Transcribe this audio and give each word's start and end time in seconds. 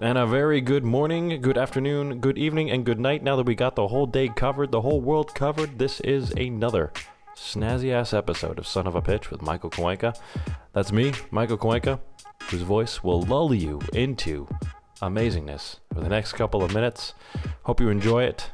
And 0.00 0.18
a 0.18 0.26
very 0.26 0.60
good 0.60 0.84
morning, 0.84 1.40
good 1.40 1.56
afternoon, 1.56 2.18
good 2.18 2.36
evening, 2.36 2.68
and 2.68 2.84
good 2.84 2.98
night. 2.98 3.22
Now 3.22 3.36
that 3.36 3.46
we 3.46 3.54
got 3.54 3.76
the 3.76 3.86
whole 3.86 4.06
day 4.06 4.26
covered, 4.28 4.72
the 4.72 4.80
whole 4.80 5.00
world 5.00 5.36
covered, 5.36 5.78
this 5.78 6.00
is 6.00 6.32
another 6.32 6.92
snazzy 7.36 7.92
ass 7.92 8.12
episode 8.12 8.58
of 8.58 8.66
Son 8.66 8.88
of 8.88 8.96
a 8.96 9.00
Pitch 9.00 9.30
with 9.30 9.40
Michael 9.40 9.70
Kawenka. 9.70 10.18
That's 10.72 10.90
me, 10.90 11.12
Michael 11.30 11.58
Kawenka, 11.58 12.00
whose 12.50 12.62
voice 12.62 13.04
will 13.04 13.22
lull 13.22 13.54
you 13.54 13.80
into 13.92 14.48
amazingness 15.00 15.78
for 15.92 16.00
the 16.00 16.08
next 16.08 16.32
couple 16.32 16.64
of 16.64 16.74
minutes. 16.74 17.14
Hope 17.62 17.80
you 17.80 17.88
enjoy 17.88 18.24
it. 18.24 18.50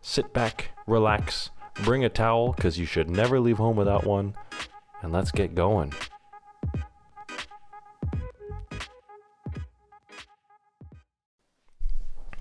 Sit 0.00 0.32
back, 0.32 0.70
relax, 0.86 1.50
bring 1.82 2.04
a 2.04 2.08
towel, 2.08 2.52
because 2.52 2.78
you 2.78 2.86
should 2.86 3.10
never 3.10 3.40
leave 3.40 3.58
home 3.58 3.74
without 3.74 4.04
one, 4.04 4.36
and 5.02 5.12
let's 5.12 5.32
get 5.32 5.56
going. 5.56 5.92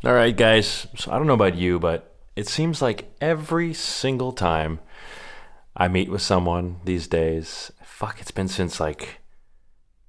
All 0.05 0.13
right, 0.13 0.35
guys. 0.35 0.88
So 0.98 1.12
I 1.12 1.17
don't 1.17 1.27
know 1.27 1.34
about 1.34 1.55
you, 1.55 1.80
but 1.80 2.13
it 2.35 2.49
seems 2.49 2.81
like 2.81 3.13
every 3.21 3.73
single 3.73 4.34
time 4.34 4.80
I 5.77 5.88
meet 5.88 6.09
with 6.09 6.21
someone 6.21 6.81
these 6.84 7.07
days, 7.07 7.71
fuck, 7.81 8.20
it's 8.20 8.31
been 8.31 8.49
since 8.49 8.81
like 8.81 9.21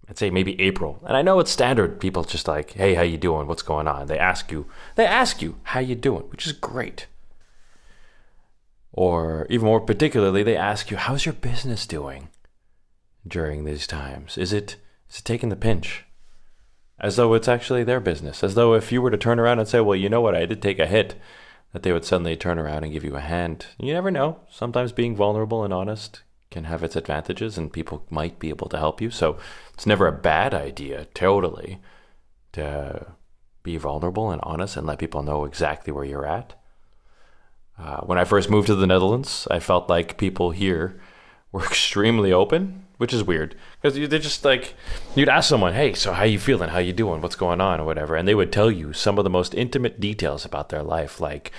I'd 0.08 0.18
say 0.18 0.30
maybe 0.30 0.60
April. 0.60 1.00
And 1.06 1.16
I 1.16 1.22
know 1.22 1.38
it's 1.38 1.52
standard. 1.52 2.00
People 2.00 2.24
just 2.24 2.48
like, 2.48 2.72
"Hey, 2.72 2.94
how 2.94 3.02
you 3.02 3.16
doing? 3.16 3.46
What's 3.46 3.62
going 3.62 3.86
on?" 3.86 4.08
They 4.08 4.18
ask 4.18 4.50
you. 4.50 4.66
They 4.96 5.06
ask 5.06 5.40
you, 5.40 5.60
"How 5.62 5.78
you 5.78 5.94
doing?" 5.94 6.24
which 6.30 6.44
is 6.44 6.52
great. 6.52 7.06
Or 8.92 9.46
even 9.48 9.66
more 9.66 9.80
particularly, 9.80 10.42
they 10.42 10.56
ask 10.56 10.90
you, 10.90 10.96
"How's 10.96 11.24
your 11.24 11.34
business 11.34 11.86
doing?" 11.86 12.30
during 13.26 13.64
these 13.64 13.86
times. 13.86 14.36
Is 14.36 14.52
it 14.52 14.76
is 15.08 15.20
it 15.20 15.24
taking 15.24 15.50
the 15.50 15.56
pinch? 15.56 16.04
As 16.98 17.16
though 17.16 17.34
it's 17.34 17.48
actually 17.48 17.84
their 17.84 18.00
business. 18.00 18.44
As 18.44 18.54
though 18.54 18.74
if 18.74 18.92
you 18.92 19.02
were 19.02 19.10
to 19.10 19.16
turn 19.16 19.40
around 19.40 19.58
and 19.58 19.68
say, 19.68 19.80
well, 19.80 19.96
you 19.96 20.08
know 20.08 20.20
what, 20.20 20.34
I 20.34 20.46
did 20.46 20.62
take 20.62 20.78
a 20.78 20.86
hit, 20.86 21.14
that 21.72 21.82
they 21.82 21.92
would 21.92 22.04
suddenly 22.04 22.36
turn 22.36 22.58
around 22.58 22.84
and 22.84 22.92
give 22.92 23.04
you 23.04 23.16
a 23.16 23.20
hand. 23.20 23.66
You 23.78 23.92
never 23.92 24.10
know. 24.10 24.40
Sometimes 24.48 24.92
being 24.92 25.16
vulnerable 25.16 25.64
and 25.64 25.74
honest 25.74 26.22
can 26.50 26.64
have 26.64 26.84
its 26.84 26.94
advantages, 26.94 27.58
and 27.58 27.72
people 27.72 28.06
might 28.10 28.38
be 28.38 28.48
able 28.48 28.68
to 28.68 28.78
help 28.78 29.00
you. 29.00 29.10
So 29.10 29.38
it's 29.72 29.86
never 29.86 30.06
a 30.06 30.12
bad 30.12 30.54
idea, 30.54 31.06
totally, 31.14 31.80
to 32.52 33.06
be 33.64 33.76
vulnerable 33.76 34.30
and 34.30 34.40
honest 34.44 34.76
and 34.76 34.86
let 34.86 35.00
people 35.00 35.24
know 35.24 35.44
exactly 35.44 35.92
where 35.92 36.04
you're 36.04 36.26
at. 36.26 36.54
Uh, 37.76 38.02
when 38.02 38.18
I 38.18 38.24
first 38.24 38.48
moved 38.48 38.68
to 38.68 38.76
the 38.76 38.86
Netherlands, 38.86 39.48
I 39.50 39.58
felt 39.58 39.88
like 39.88 40.16
people 40.16 40.52
here 40.52 41.00
were 41.50 41.64
extremely 41.64 42.32
open 42.32 42.83
which 42.98 43.12
is 43.12 43.22
weird 43.22 43.54
because 43.80 44.08
they're 44.08 44.18
just 44.18 44.44
like 44.44 44.74
you'd 45.14 45.28
ask 45.28 45.48
someone, 45.48 45.74
"Hey, 45.74 45.94
so 45.94 46.12
how 46.12 46.24
you 46.24 46.38
feeling? 46.38 46.70
How 46.70 46.78
you 46.78 46.92
doing? 46.92 47.20
What's 47.20 47.36
going 47.36 47.60
on?" 47.60 47.80
or 47.80 47.84
whatever, 47.84 48.16
and 48.16 48.26
they 48.26 48.34
would 48.34 48.52
tell 48.52 48.70
you 48.70 48.92
some 48.92 49.18
of 49.18 49.24
the 49.24 49.30
most 49.30 49.54
intimate 49.54 50.00
details 50.00 50.44
about 50.44 50.68
their 50.68 50.82
life, 50.82 51.20
like. 51.20 51.52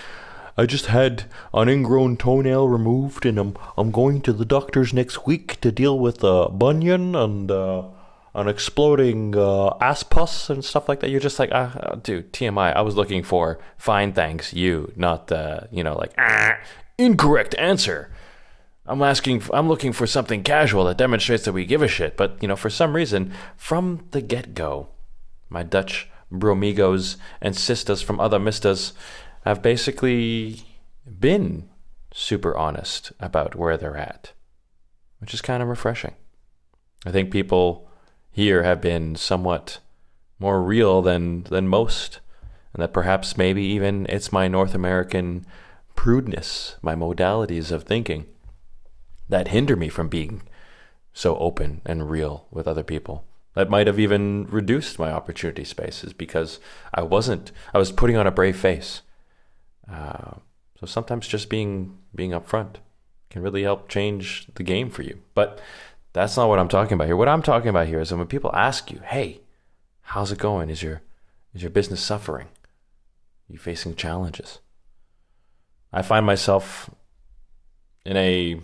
I 0.57 0.65
just 0.65 0.85
had 0.85 1.25
an 1.53 1.67
ingrown 1.67 2.15
toenail 2.15 2.69
removed, 2.69 3.25
and 3.25 3.37
I'm 3.37 3.57
I'm 3.77 3.91
going 3.91 4.21
to 4.21 4.31
the 4.31 4.45
doctor's 4.45 4.93
next 4.93 5.25
week 5.25 5.59
to 5.59 5.69
deal 5.69 5.99
with 5.99 6.23
a 6.23 6.47
bunion 6.49 7.13
and 7.13 7.51
uh, 7.51 7.83
an 8.35 8.47
exploding 8.47 9.35
uh, 9.35 9.75
ass 9.81 10.03
pus 10.03 10.49
and 10.49 10.63
stuff 10.63 10.87
like 10.87 10.99
that. 10.99 11.09
You're 11.09 11.19
just 11.19 11.39
like, 11.39 11.49
ah, 11.51 11.95
dude, 12.01 12.31
TMI. 12.31 12.73
I 12.73 12.81
was 12.81 12.95
looking 12.95 13.23
for 13.23 13.59
fine, 13.77 14.13
thanks, 14.13 14.53
you, 14.53 14.93
not 14.95 15.31
uh, 15.31 15.61
you 15.71 15.83
know, 15.83 15.97
like 15.97 16.13
ah, 16.17 16.57
incorrect 16.97 17.55
answer. 17.57 18.09
I'm 18.87 19.01
asking, 19.01 19.43
I'm 19.51 19.67
looking 19.67 19.93
for 19.93 20.05
something 20.05 20.43
casual 20.43 20.85
that 20.85 20.97
demonstrates 20.97 21.45
that 21.45 21.53
we 21.53 21.65
give 21.65 21.81
a 21.81 21.87
shit. 21.87 22.15
But, 22.15 22.37
you 22.41 22.47
know, 22.47 22.55
for 22.55 22.69
some 22.69 22.95
reason, 22.95 23.33
from 23.57 24.05
the 24.11 24.21
get 24.21 24.53
go, 24.53 24.89
my 25.49 25.63
Dutch 25.63 26.07
bromigos 26.31 27.17
and 27.41 27.55
sisters 27.55 28.01
from 28.01 28.19
other 28.19 28.39
mistas 28.39 28.93
have 29.43 29.61
basically 29.61 30.63
been 31.19 31.69
super 32.13 32.55
honest 32.57 33.11
about 33.19 33.55
where 33.55 33.77
they're 33.77 33.97
at, 33.97 34.33
which 35.19 35.33
is 35.33 35.41
kind 35.41 35.63
of 35.63 35.69
refreshing. 35.69 36.13
I 37.05 37.11
think 37.11 37.31
people 37.31 37.89
here 38.31 38.63
have 38.63 38.81
been 38.81 39.15
somewhat 39.15 39.79
more 40.39 40.61
real 40.61 41.01
than, 41.01 41.43
than 41.43 41.67
most, 41.67 42.19
and 42.73 42.83
that 42.83 42.93
perhaps 42.93 43.37
maybe 43.37 43.63
even 43.63 44.05
it's 44.09 44.31
my 44.31 44.47
North 44.47 44.75
American 44.75 45.45
prudeness, 45.95 46.75
my 46.81 46.93
modalities 46.93 47.71
of 47.71 47.83
thinking 47.83 48.25
that 49.29 49.49
hinder 49.49 49.75
me 49.75 49.89
from 49.89 50.07
being 50.07 50.41
so 51.13 51.37
open 51.37 51.81
and 51.85 52.09
real 52.09 52.45
with 52.51 52.67
other 52.67 52.83
people. 52.83 53.25
That 53.55 53.69
might 53.69 53.87
have 53.87 53.99
even 53.99 54.47
reduced 54.47 54.99
my 54.99 55.11
opportunity 55.11 55.63
spaces 55.63 56.11
because 56.11 56.59
I 56.93 57.03
wasn't. 57.03 57.51
I 57.73 57.77
was 57.77 57.91
putting 57.91 58.17
on 58.17 58.27
a 58.27 58.31
brave 58.31 58.57
face. 58.57 59.01
Uh, 59.89 60.35
so 60.77 60.85
sometimes 60.85 61.27
just 61.27 61.49
being 61.49 61.97
being 62.13 62.31
upfront 62.31 62.75
can 63.29 63.41
really 63.41 63.63
help 63.63 63.87
change 63.87 64.47
the 64.55 64.63
game 64.63 64.89
for 64.89 65.03
you. 65.03 65.19
But 65.33 65.61
that's 66.11 66.35
not 66.35 66.49
what 66.49 66.59
I'm 66.59 66.67
talking 66.67 66.93
about 66.93 67.07
here. 67.07 67.15
What 67.15 67.29
I'm 67.29 67.41
talking 67.41 67.69
about 67.69 67.87
here 67.87 68.01
is 68.01 68.13
when 68.13 68.27
people 68.27 68.53
ask 68.53 68.91
you, 68.91 68.99
"Hey, 69.05 69.39
how's 70.01 70.33
it 70.33 70.37
going? 70.37 70.69
Is 70.69 70.83
your 70.83 71.01
is 71.53 71.61
your 71.61 71.71
business 71.71 72.01
suffering? 72.01 72.47
Are 72.47 73.53
you 73.53 73.57
facing 73.57 73.95
challenges?" 73.95 74.59
I 75.93 76.01
find 76.01 76.25
myself 76.25 76.89
in 78.05 78.17
a 78.17 78.59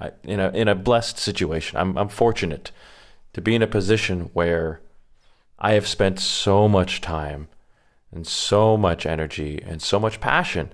I, 0.00 0.12
in 0.24 0.40
a 0.40 0.50
in 0.50 0.68
a 0.68 0.74
blessed 0.74 1.18
situation. 1.18 1.78
I'm 1.78 1.96
I'm 1.98 2.08
fortunate 2.08 2.70
to 3.32 3.40
be 3.40 3.54
in 3.54 3.62
a 3.62 3.66
position 3.66 4.30
where 4.32 4.80
I 5.58 5.72
have 5.72 5.86
spent 5.86 6.18
so 6.18 6.68
much 6.68 7.00
time 7.00 7.48
and 8.10 8.26
so 8.26 8.76
much 8.76 9.06
energy 9.06 9.62
and 9.64 9.80
so 9.80 10.00
much 10.00 10.20
passion 10.20 10.72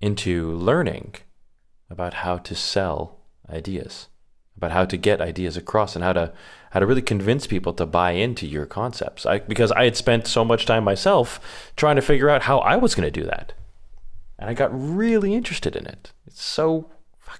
into 0.00 0.52
learning 0.52 1.16
about 1.90 2.14
how 2.14 2.38
to 2.38 2.54
sell 2.54 3.18
ideas, 3.50 4.08
about 4.56 4.70
how 4.70 4.84
to 4.84 4.96
get 4.96 5.20
ideas 5.20 5.56
across 5.56 5.94
and 5.94 6.04
how 6.04 6.12
to 6.12 6.32
how 6.70 6.80
to 6.80 6.86
really 6.86 7.02
convince 7.02 7.48
people 7.48 7.72
to 7.74 7.84
buy 7.84 8.12
into 8.12 8.46
your 8.46 8.64
concepts. 8.64 9.26
I, 9.26 9.40
because 9.40 9.72
I 9.72 9.84
had 9.84 9.96
spent 9.96 10.28
so 10.28 10.44
much 10.44 10.66
time 10.66 10.84
myself 10.84 11.72
trying 11.76 11.96
to 11.96 12.02
figure 12.02 12.30
out 12.30 12.42
how 12.42 12.58
I 12.58 12.76
was 12.76 12.94
going 12.94 13.12
to 13.12 13.20
do 13.20 13.26
that. 13.26 13.52
And 14.38 14.48
I 14.48 14.54
got 14.54 14.70
really 14.72 15.34
interested 15.34 15.74
in 15.74 15.86
it. 15.86 16.12
It's 16.26 16.42
so 16.42 16.90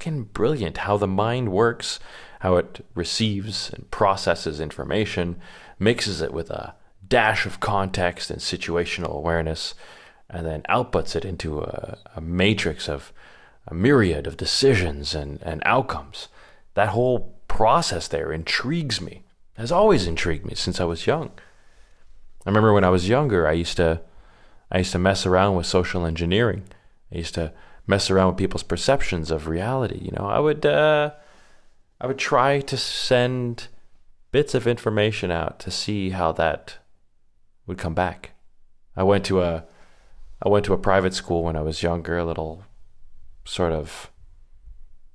fucking 0.00 0.22
brilliant 0.32 0.78
how 0.78 0.96
the 0.96 1.06
mind 1.06 1.52
works, 1.52 2.00
how 2.40 2.56
it 2.56 2.82
receives 2.94 3.70
and 3.70 3.90
processes 3.90 4.58
information, 4.58 5.38
mixes 5.78 6.22
it 6.22 6.32
with 6.32 6.48
a 6.48 6.74
dash 7.06 7.44
of 7.44 7.60
context 7.60 8.30
and 8.30 8.40
situational 8.40 9.14
awareness, 9.14 9.74
and 10.30 10.46
then 10.46 10.62
outputs 10.70 11.14
it 11.14 11.26
into 11.26 11.60
a, 11.60 11.98
a 12.16 12.20
matrix 12.22 12.88
of 12.88 13.12
a 13.66 13.74
myriad 13.74 14.26
of 14.26 14.38
decisions 14.38 15.14
and, 15.14 15.38
and 15.42 15.62
outcomes. 15.66 16.28
That 16.72 16.88
whole 16.88 17.34
process 17.46 18.08
there 18.08 18.32
intrigues 18.32 19.02
me, 19.02 19.24
has 19.58 19.70
always 19.70 20.06
intrigued 20.06 20.46
me 20.46 20.54
since 20.54 20.80
I 20.80 20.84
was 20.84 21.06
young. 21.06 21.30
I 22.46 22.48
remember 22.48 22.72
when 22.72 22.84
I 22.84 22.90
was 22.90 23.06
younger, 23.06 23.46
I 23.46 23.52
used 23.52 23.76
to 23.76 24.00
I 24.72 24.78
used 24.78 24.92
to 24.92 24.98
mess 24.98 25.26
around 25.26 25.56
with 25.56 25.66
social 25.66 26.06
engineering. 26.06 26.62
I 27.12 27.18
used 27.18 27.34
to 27.34 27.52
mess 27.90 28.10
around 28.10 28.28
with 28.28 28.38
people's 28.38 28.62
perceptions 28.62 29.30
of 29.30 29.48
reality. 29.48 29.98
You 30.00 30.12
know, 30.12 30.24
I 30.24 30.38
would 30.38 30.64
uh, 30.64 31.10
I 32.00 32.06
would 32.06 32.18
try 32.18 32.60
to 32.60 32.76
send 32.76 33.68
bits 34.32 34.54
of 34.54 34.66
information 34.66 35.30
out 35.30 35.58
to 35.60 35.70
see 35.70 36.10
how 36.10 36.32
that 36.32 36.78
would 37.66 37.76
come 37.76 37.94
back. 37.94 38.30
I 38.96 39.02
went 39.02 39.26
to 39.26 39.42
a 39.42 39.64
I 40.42 40.48
went 40.48 40.64
to 40.66 40.72
a 40.72 40.78
private 40.78 41.12
school 41.12 41.44
when 41.44 41.56
I 41.56 41.60
was 41.60 41.82
younger, 41.82 42.16
a 42.16 42.24
little 42.24 42.64
sort 43.44 43.72
of 43.72 44.10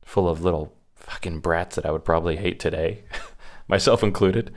full 0.03 0.29
of 0.29 0.43
little 0.43 0.73
fucking 0.95 1.39
brats 1.39 1.75
that 1.75 1.85
I 1.85 1.91
would 1.91 2.05
probably 2.05 2.35
hate 2.35 2.59
today, 2.59 3.03
myself 3.67 4.03
included. 4.03 4.53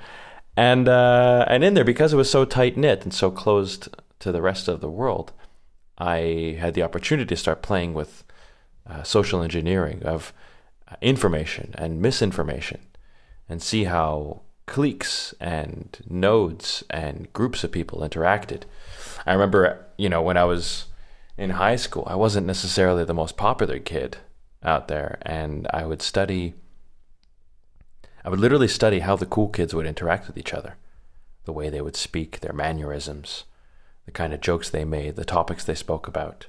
And 0.57 0.89
uh, 0.89 1.45
and 1.49 1.63
in 1.63 1.75
there 1.75 1.85
because 1.85 2.13
it 2.13 2.17
was 2.17 2.31
so 2.31 2.45
tight 2.45 2.77
knit 2.77 3.05
and 3.05 3.15
so 3.15 3.31
closed 3.31 3.89
to 4.19 4.33
the 4.33 4.43
rest 4.43 4.69
of 4.69 4.81
the 4.81 4.91
world, 4.91 5.33
I 5.99 6.57
had 6.59 6.75
the 6.75 6.83
opportunity 6.83 7.27
to 7.27 7.37
start 7.37 7.61
playing 7.61 7.93
with 7.93 8.25
uh, 8.87 9.03
social 9.03 9.43
engineering 9.43 10.03
of 10.05 10.33
uh, 10.91 10.95
information 11.01 11.75
and 11.77 12.01
misinformation 12.01 12.81
and 13.49 13.61
see 13.61 13.85
how 13.85 14.43
cliques 14.67 15.35
and 15.41 15.99
nodes 16.09 16.85
and 16.91 17.33
groups 17.33 17.65
of 17.65 17.73
people 17.73 18.01
interacted. 18.01 18.63
I 19.27 19.33
remember, 19.33 19.87
you 19.97 20.09
know, 20.09 20.23
when 20.23 20.37
I 20.37 20.45
was 20.45 20.87
in 21.37 21.51
high 21.51 21.77
school, 21.77 22.05
I 22.07 22.15
wasn't 22.15 22.47
necessarily 22.47 23.05
the 23.05 23.15
most 23.15 23.37
popular 23.37 23.79
kid 23.79 24.19
out 24.63 24.89
there, 24.89 25.19
and 25.23 25.67
I 25.73 25.87
would 25.87 26.03
study. 26.03 26.55
I 28.25 28.29
would 28.29 28.41
literally 28.41 28.69
study 28.69 29.01
how 29.01 29.17
the 29.17 29.27
cool 29.27 29.49
kids 29.49 29.75
would 29.75 29.87
interact 29.87 30.27
with 30.27 30.37
each 30.37 30.53
other, 30.53 30.77
the 31.45 31.53
way 31.53 31.71
they 31.71 31.81
would 31.81 31.97
speak, 31.97 32.41
their 32.41 32.53
mannerisms, 32.53 33.45
the 34.09 34.13
kind 34.13 34.33
of 34.33 34.41
jokes 34.41 34.71
they 34.71 34.87
made, 34.87 35.17
the 35.17 35.25
topics 35.25 35.65
they 35.65 35.75
spoke 35.75 36.09
about. 36.09 36.47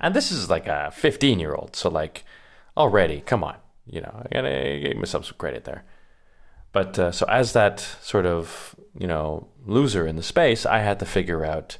And 0.00 0.14
this 0.14 0.32
is 0.32 0.48
like 0.48 0.66
a 0.66 0.90
15 0.90 1.38
year 1.38 1.54
old, 1.54 1.76
so 1.76 1.90
like 1.90 2.24
already, 2.78 3.20
come 3.20 3.44
on, 3.44 3.56
you 3.84 4.00
know, 4.00 4.22
I 4.22 4.34
gotta 4.34 4.80
give 4.82 4.96
myself 4.96 5.26
some 5.26 5.36
credit 5.36 5.64
there. 5.64 5.84
But 6.72 6.98
uh, 6.98 7.12
so 7.12 7.26
as 7.28 7.52
that 7.52 7.78
sort 8.00 8.24
of 8.24 8.74
you 8.98 9.06
know 9.06 9.48
loser 9.66 10.06
in 10.06 10.16
the 10.16 10.22
space, 10.22 10.64
I 10.64 10.78
had 10.78 10.98
to 11.00 11.04
figure 11.04 11.44
out 11.44 11.76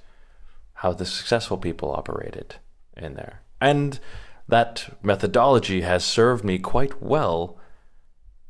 how 0.74 0.92
the 0.92 1.06
successful 1.06 1.56
people 1.56 1.90
operated 1.90 2.56
in 2.94 3.14
there, 3.14 3.40
and 3.62 3.98
that 4.46 4.94
methodology 5.02 5.80
has 5.80 6.04
served 6.04 6.44
me 6.44 6.58
quite 6.58 7.02
well 7.02 7.58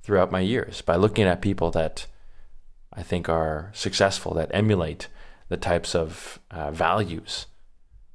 throughout 0.03 0.33
my 0.33 0.41
years 0.41 0.83
by 0.83 0.97
looking 0.97 1.25
at 1.25 1.41
people 1.41 1.71
that 1.71 2.09
I 2.93 3.05
think 3.05 3.29
are 3.29 3.71
successful, 3.75 4.35
that 4.35 4.51
emulate 4.53 5.07
the 5.49 5.57
types 5.57 5.95
of 5.95 6.39
uh, 6.51 6.71
values 6.71 7.47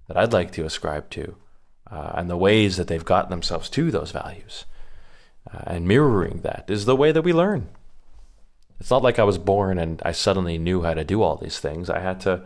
that 0.07 0.17
I'd 0.17 0.33
like 0.33 0.51
to 0.53 0.65
ascribe 0.65 1.09
to, 1.11 1.35
uh, 1.89 2.13
and 2.15 2.29
the 2.29 2.37
ways 2.37 2.77
that 2.77 2.87
they've 2.87 3.05
gotten 3.05 3.29
themselves 3.29 3.69
to 3.71 3.91
those 3.91 4.11
values. 4.11 4.65
Uh, 5.51 5.61
and 5.67 5.87
mirroring 5.87 6.41
that 6.43 6.65
is 6.67 6.85
the 6.85 6.95
way 6.95 7.11
that 7.11 7.21
we 7.21 7.33
learn. 7.33 7.69
It's 8.79 8.91
not 8.91 9.03
like 9.03 9.19
I 9.19 9.23
was 9.23 9.37
born 9.37 9.77
and 9.77 10.01
I 10.05 10.11
suddenly 10.11 10.57
knew 10.57 10.83
how 10.83 10.93
to 10.93 11.03
do 11.03 11.21
all 11.21 11.35
these 11.35 11.59
things. 11.59 11.89
I 11.89 11.99
had 11.99 12.19
to 12.21 12.43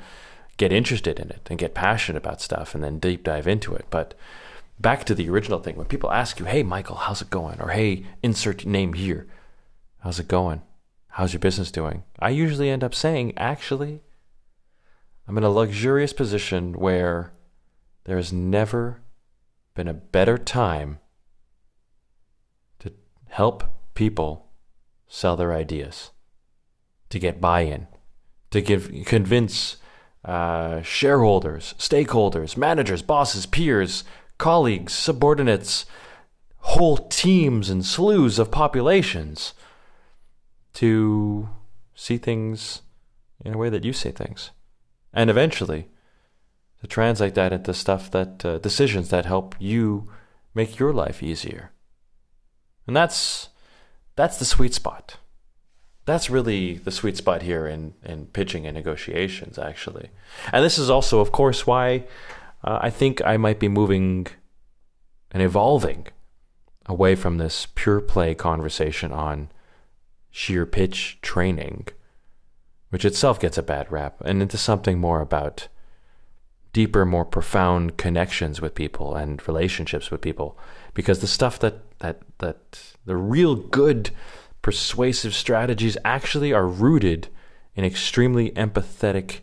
get 0.57 0.71
interested 0.71 1.19
in 1.19 1.29
it 1.29 1.47
and 1.49 1.59
get 1.59 1.73
passionate 1.73 2.17
about 2.17 2.41
stuff 2.41 2.73
and 2.73 2.83
then 2.83 2.99
deep 2.99 3.23
dive 3.23 3.47
into 3.47 3.73
it. 3.75 3.85
But 3.89 4.13
back 4.79 5.03
to 5.05 5.15
the 5.15 5.29
original 5.29 5.59
thing, 5.59 5.75
when 5.75 5.87
people 5.87 6.11
ask 6.11 6.39
you, 6.39 6.45
hey, 6.45 6.63
Michael, 6.63 6.95
how's 6.95 7.21
it 7.21 7.29
going? 7.29 7.61
Or 7.61 7.69
hey, 7.69 8.05
insert 8.21 8.65
name 8.65 8.93
here. 8.93 9.27
How's 9.99 10.19
it 10.19 10.27
going? 10.27 10.61
How's 11.09 11.33
your 11.33 11.39
business 11.39 11.71
doing? 11.71 12.03
I 12.19 12.29
usually 12.29 12.69
end 12.69 12.83
up 12.83 12.95
saying, 12.95 13.37
actually, 13.37 14.01
I'm 15.27 15.37
in 15.37 15.43
a 15.43 15.49
luxurious 15.49 16.13
position 16.13 16.73
where 16.73 17.33
there 18.03 18.17
has 18.17 18.33
never 18.33 19.01
been 19.73 19.87
a 19.87 19.93
better 19.93 20.37
time 20.37 20.99
to 22.79 22.91
help 23.29 23.63
people 23.93 24.51
sell 25.07 25.35
their 25.35 25.53
ideas, 25.53 26.11
to 27.09 27.19
get 27.19 27.39
buy 27.39 27.61
in, 27.61 27.87
to 28.51 28.61
give, 28.61 28.91
convince 29.05 29.77
uh, 30.25 30.81
shareholders, 30.81 31.73
stakeholders, 31.77 32.57
managers, 32.57 33.01
bosses, 33.01 33.45
peers, 33.45 34.03
colleagues, 34.37 34.93
subordinates, 34.93 35.85
whole 36.57 36.97
teams 36.97 37.69
and 37.69 37.83
slews 37.83 38.39
of 38.39 38.51
populations 38.51 39.53
to 40.73 41.49
see 41.93 42.17
things 42.17 42.81
in 43.43 43.53
a 43.53 43.57
way 43.57 43.69
that 43.69 43.83
you 43.83 43.93
see 43.93 44.11
things. 44.11 44.51
And 45.13 45.29
eventually, 45.29 45.87
to 46.81 46.87
translate 46.87 47.35
that 47.35 47.53
into 47.53 47.73
stuff 47.73 48.09
that, 48.11 48.43
uh, 48.43 48.57
decisions 48.59 49.09
that 49.09 49.25
help 49.25 49.55
you 49.59 50.09
make 50.53 50.79
your 50.79 50.93
life 50.93 51.23
easier. 51.23 51.71
And 52.87 52.95
that's, 52.95 53.49
that's 54.15 54.37
the 54.37 54.45
sweet 54.45 54.73
spot. 54.73 55.17
That's 56.05 56.29
really 56.29 56.75
the 56.75 56.91
sweet 56.91 57.15
spot 57.15 57.43
here 57.43 57.65
in, 57.65 57.93
in 58.03 58.25
pitching 58.25 58.65
and 58.65 58.75
negotiations, 58.75 59.57
actually. 59.57 60.09
And 60.51 60.63
this 60.63 60.77
is 60.77 60.89
also, 60.89 61.21
of 61.21 61.31
course, 61.31 61.65
why 61.65 62.05
uh, 62.63 62.79
I 62.81 62.89
think 62.89 63.21
I 63.25 63.37
might 63.37 63.59
be 63.59 63.69
moving 63.69 64.27
and 65.31 65.41
evolving 65.41 66.07
away 66.85 67.15
from 67.15 67.37
this 67.37 67.67
pure 67.75 68.01
play 68.01 68.35
conversation 68.35 69.11
on 69.11 69.49
sheer 70.29 70.65
pitch 70.65 71.19
training, 71.21 71.87
which 72.93 73.05
itself 73.05 73.39
gets 73.39 73.57
a 73.57 73.63
bad 73.63 73.91
rap, 73.91 74.21
and 74.23 74.39
into 74.39 74.55
something 74.55 74.99
more 74.99 75.19
about 75.19 75.67
deeper, 76.73 77.07
more 77.07 77.25
profound 77.25 77.97
connections 77.97 78.61
with 78.61 78.75
people 78.75 79.15
and 79.15 79.47
relationships 79.47 80.11
with 80.11 80.21
people. 80.21 80.59
Because 80.93 81.19
the 81.19 81.25
stuff 81.25 81.57
that 81.57 81.79
that 82.01 82.21
that 82.37 82.93
the 83.03 83.15
real 83.15 83.55
good 83.55 84.11
persuasive 84.61 85.33
strategies 85.33 85.97
actually 86.05 86.53
are 86.53 86.67
rooted 86.67 87.29
in 87.73 87.83
extremely 87.83 88.51
empathetic 88.51 89.39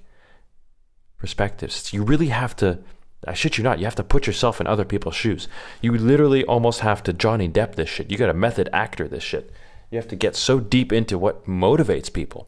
perspectives. 1.19 1.93
You 1.93 2.05
really 2.05 2.29
have 2.29 2.55
to 2.59 2.79
I 3.27 3.35
shit 3.35 3.59
you 3.59 3.65
not, 3.65 3.81
you 3.81 3.85
have 3.85 3.97
to 3.97 4.05
put 4.05 4.29
yourself 4.29 4.61
in 4.61 4.69
other 4.69 4.85
people's 4.85 5.17
shoes. 5.17 5.49
You 5.83 5.99
literally 5.99 6.45
almost 6.45 6.81
have 6.81 7.03
to 7.03 7.13
Johnny 7.13 7.49
Depp 7.49 7.75
this 7.75 7.89
shit. 7.89 8.13
You 8.13 8.17
got 8.17 8.29
to 8.29 8.35
method 8.35 8.69
actor 8.73 9.09
this 9.09 9.25
shit. 9.25 9.51
You 9.91 9.99
have 9.99 10.07
to 10.07 10.15
get 10.15 10.37
so 10.37 10.61
deep 10.61 10.93
into 10.93 11.19
what 11.19 11.47
motivates 11.47 12.13
people, 12.13 12.47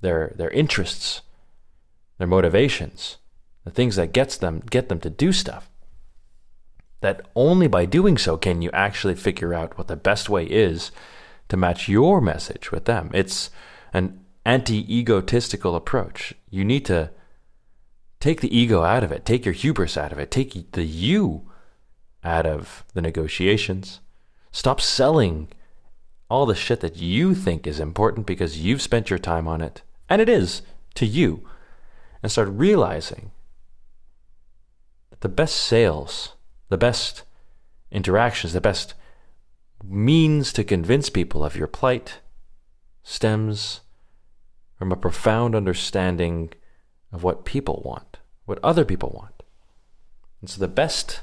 their 0.00 0.32
their 0.36 0.50
interests, 0.50 1.22
their 2.18 2.26
motivations, 2.26 3.18
the 3.64 3.70
things 3.70 3.96
that 3.96 4.12
gets 4.12 4.36
them 4.36 4.62
get 4.70 4.88
them 4.88 5.00
to 5.00 5.10
do 5.10 5.32
stuff. 5.32 5.68
That 7.00 7.26
only 7.34 7.66
by 7.66 7.84
doing 7.84 8.16
so 8.16 8.36
can 8.36 8.62
you 8.62 8.70
actually 8.72 9.14
figure 9.14 9.52
out 9.52 9.76
what 9.76 9.88
the 9.88 9.96
best 9.96 10.30
way 10.30 10.44
is 10.44 10.90
to 11.48 11.56
match 11.56 11.88
your 11.88 12.20
message 12.20 12.72
with 12.72 12.86
them. 12.86 13.10
It's 13.12 13.50
an 13.92 14.24
anti-egotistical 14.46 15.76
approach. 15.76 16.34
You 16.48 16.64
need 16.64 16.86
to 16.86 17.10
Take 18.24 18.40
the 18.40 18.56
ego 18.56 18.82
out 18.82 19.04
of 19.04 19.12
it. 19.12 19.26
Take 19.26 19.44
your 19.44 19.52
hubris 19.52 19.98
out 19.98 20.10
of 20.10 20.18
it. 20.18 20.30
Take 20.30 20.72
the 20.72 20.82
you 20.82 21.50
out 22.24 22.46
of 22.46 22.82
the 22.94 23.02
negotiations. 23.02 24.00
Stop 24.50 24.80
selling 24.80 25.48
all 26.34 26.46
the 26.46 26.54
shit 26.56 26.80
that 26.80 26.96
you 26.96 27.32
think 27.32 27.64
is 27.64 27.78
important 27.78 28.26
because 28.26 28.58
you've 28.58 28.82
spent 28.82 29.08
your 29.08 29.20
time 29.20 29.46
on 29.46 29.60
it, 29.60 29.82
and 30.08 30.20
it 30.20 30.28
is 30.28 30.62
to 30.96 31.06
you, 31.06 31.48
and 32.24 32.32
start 32.32 32.48
realizing 32.48 33.30
that 35.10 35.20
the 35.20 35.28
best 35.28 35.54
sales, 35.54 36.34
the 36.70 36.76
best 36.76 37.22
interactions, 37.92 38.52
the 38.52 38.60
best 38.60 38.94
means 39.84 40.52
to 40.52 40.64
convince 40.64 41.08
people 41.08 41.44
of 41.44 41.54
your 41.54 41.68
plight 41.68 42.18
stems 43.04 43.82
from 44.76 44.90
a 44.90 44.96
profound 44.96 45.54
understanding 45.54 46.52
of 47.12 47.22
what 47.22 47.44
people 47.44 47.80
want, 47.84 48.18
what 48.44 48.58
other 48.60 48.84
people 48.84 49.10
want. 49.14 49.44
And 50.40 50.50
so 50.50 50.58
the 50.58 50.66
best, 50.66 51.20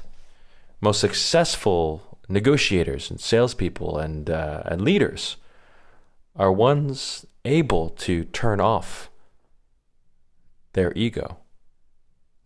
most 0.80 1.00
successful 1.00 2.11
negotiators 2.32 3.10
and 3.10 3.20
salespeople 3.20 3.98
and, 3.98 4.30
uh, 4.30 4.62
and 4.66 4.82
leaders 4.82 5.36
are 6.34 6.50
ones 6.50 7.26
able 7.44 7.90
to 7.90 8.24
turn 8.24 8.60
off 8.60 9.10
their 10.72 10.92
ego, 10.96 11.38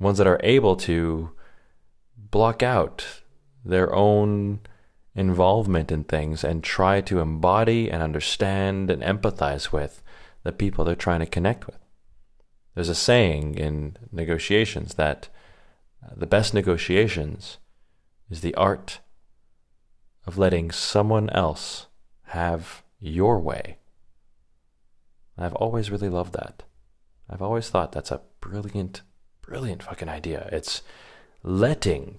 ones 0.01 0.19
that 0.19 0.27
are 0.27 0.41
able 0.43 0.75
to 0.77 1.31
block 2.17 2.63
out 2.63 3.23
their 3.65 3.95
own 3.95 4.61
involvement 5.15 5.91
in 5.93 6.05
things 6.05 6.43
and 6.43 6.63
try 6.63 7.01
to 7.01 7.21
embody 7.21 7.91
and 7.91 8.03
understand 8.03 8.91
and 8.91 9.03
empathize 9.03 9.73
with 9.73 10.03
the 10.43 10.53
people 10.53 10.85
they're 10.85 10.95
trying 10.95 11.21
to 11.21 11.27
connect 11.27 11.67
with. 11.67 11.79
There's 12.75 12.89
a 12.89 12.95
saying 12.95 13.55
in 13.55 13.97
negotiations 14.13 14.95
that 14.95 15.29
uh, 16.05 16.11
the 16.17 16.27
best 16.27 16.53
negotiations 16.53 17.59
is 18.29 18.43
the 18.43 18.55
art 18.55 19.01
of 20.27 20.39
letting 20.39 20.71
someone 20.71 21.31
else 21.31 21.87
have 22.29 22.83
your 23.01 23.41
way. 23.41 23.79
I've 25.39 25.55
always 25.55 25.91
really 25.91 26.09
loved 26.09 26.33
that. 26.33 26.65
I've 27.29 27.43
always 27.43 27.69
thought 27.69 27.93
that's 27.93 28.11
a 28.11 28.23
brilliant, 28.41 29.03
brilliant 29.43 29.83
fucking 29.83 30.09
idea. 30.09 30.49
It's 30.53 30.83
letting 31.43 32.19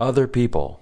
other 0.00 0.26
people 0.26 0.80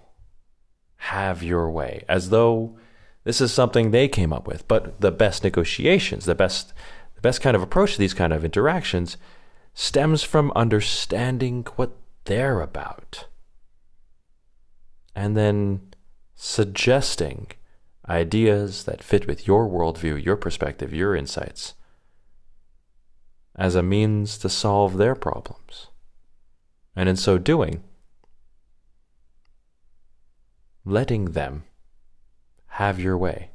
have 0.96 1.42
your 1.42 1.70
way 1.70 2.04
as 2.08 2.30
though 2.30 2.76
this 3.24 3.40
is 3.40 3.52
something 3.52 3.90
they 3.90 4.08
came 4.08 4.32
up 4.32 4.46
with. 4.46 4.66
But 4.68 5.00
the 5.00 5.10
best 5.10 5.44
negotiations, 5.44 6.24
the 6.24 6.34
best 6.34 6.72
the 7.14 7.20
best 7.20 7.40
kind 7.40 7.56
of 7.56 7.62
approach 7.62 7.94
to 7.94 7.98
these 7.98 8.14
kind 8.14 8.32
of 8.32 8.44
interactions 8.44 9.16
stems 9.72 10.22
from 10.22 10.52
understanding 10.54 11.66
what 11.76 11.92
they're 12.24 12.60
about. 12.60 13.26
And 15.14 15.36
then 15.36 15.80
suggesting 16.34 17.48
ideas 18.08 18.84
that 18.84 19.02
fit 19.02 19.26
with 19.26 19.46
your 19.46 19.68
worldview, 19.68 20.22
your 20.22 20.36
perspective, 20.36 20.92
your 20.92 21.14
insights 21.14 21.74
as 23.56 23.74
a 23.74 23.82
means 23.82 24.36
to 24.38 24.48
solve 24.48 24.96
their 24.96 25.14
problems. 25.14 25.88
And 26.96 27.08
in 27.08 27.16
so 27.16 27.38
doing, 27.38 27.84
letting 30.84 31.26
them 31.26 31.64
have 32.66 32.98
your 32.98 33.16
way. 33.16 33.50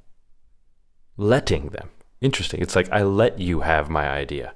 Letting 1.18 1.68
them 1.70 1.90
interesting. 2.22 2.62
It's 2.62 2.76
like 2.76 2.92
I 2.92 3.04
let 3.04 3.40
you 3.40 3.62
have 3.62 3.90
my 3.90 4.10
idea, 4.10 4.54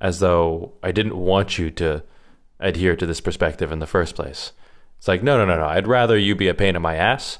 as 0.00 0.20
though 0.20 0.74
I 0.82 0.92
didn't 0.92 1.16
want 1.16 1.58
you 1.58 1.70
to 1.72 2.02
adhere 2.58 2.96
to 2.96 3.06
this 3.06 3.20
perspective 3.20 3.70
in 3.72 3.78
the 3.78 3.86
first 3.86 4.14
place. 4.14 4.52
It's 4.98 5.08
like, 5.08 5.22
no, 5.22 5.36
no, 5.38 5.44
no, 5.44 5.60
no. 5.60 5.66
I'd 5.66 5.86
rather 5.86 6.16
you 6.18 6.34
be 6.34 6.48
a 6.48 6.54
pain 6.54 6.76
in 6.76 6.82
my 6.82 6.96
ass 6.96 7.38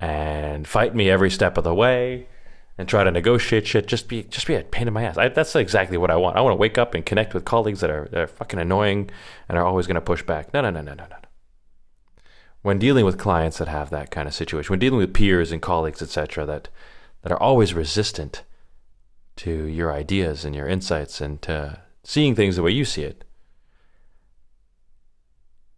and 0.00 0.66
fight 0.66 0.94
me 0.94 1.10
every 1.10 1.30
step 1.30 1.56
of 1.56 1.64
the 1.64 1.74
way 1.74 2.28
and 2.78 2.88
try 2.88 3.04
to 3.04 3.10
negotiate 3.10 3.66
shit. 3.66 3.86
Just 3.86 4.08
be, 4.08 4.24
just 4.24 4.46
be 4.46 4.54
a 4.54 4.62
pain 4.62 4.88
in 4.88 4.94
my 4.94 5.04
ass. 5.04 5.16
I, 5.16 5.28
that's 5.28 5.56
exactly 5.56 5.96
what 5.96 6.10
I 6.10 6.16
want. 6.16 6.36
I 6.36 6.40
want 6.40 6.52
to 6.52 6.60
wake 6.60 6.78
up 6.78 6.94
and 6.94 7.06
connect 7.06 7.32
with 7.32 7.44
colleagues 7.44 7.80
that 7.80 7.90
are, 7.90 8.08
that 8.10 8.20
are 8.20 8.26
fucking 8.26 8.58
annoying 8.58 9.10
and 9.48 9.56
are 9.56 9.64
always 9.64 9.86
going 9.86 9.94
to 9.96 10.00
push 10.00 10.22
back. 10.22 10.52
No, 10.52 10.60
no, 10.60 10.70
no, 10.70 10.82
no, 10.82 10.94
no, 10.94 11.06
no. 11.08 11.16
When 12.62 12.78
dealing 12.78 13.04
with 13.04 13.18
clients 13.18 13.58
that 13.58 13.68
have 13.68 13.90
that 13.90 14.10
kind 14.10 14.26
of 14.26 14.34
situation, 14.34 14.72
when 14.72 14.80
dealing 14.80 14.98
with 14.98 15.14
peers 15.14 15.52
and 15.52 15.62
colleagues, 15.62 16.02
etc., 16.02 16.44
that 16.46 16.68
that 17.22 17.32
are 17.32 17.42
always 17.42 17.74
resistant 17.74 18.44
to 19.34 19.64
your 19.64 19.92
ideas 19.92 20.44
and 20.44 20.54
your 20.54 20.68
insights 20.68 21.20
and 21.20 21.42
to 21.42 21.80
seeing 22.04 22.36
things 22.36 22.54
the 22.54 22.62
way 22.62 22.70
you 22.70 22.84
see 22.84 23.02
it, 23.02 23.24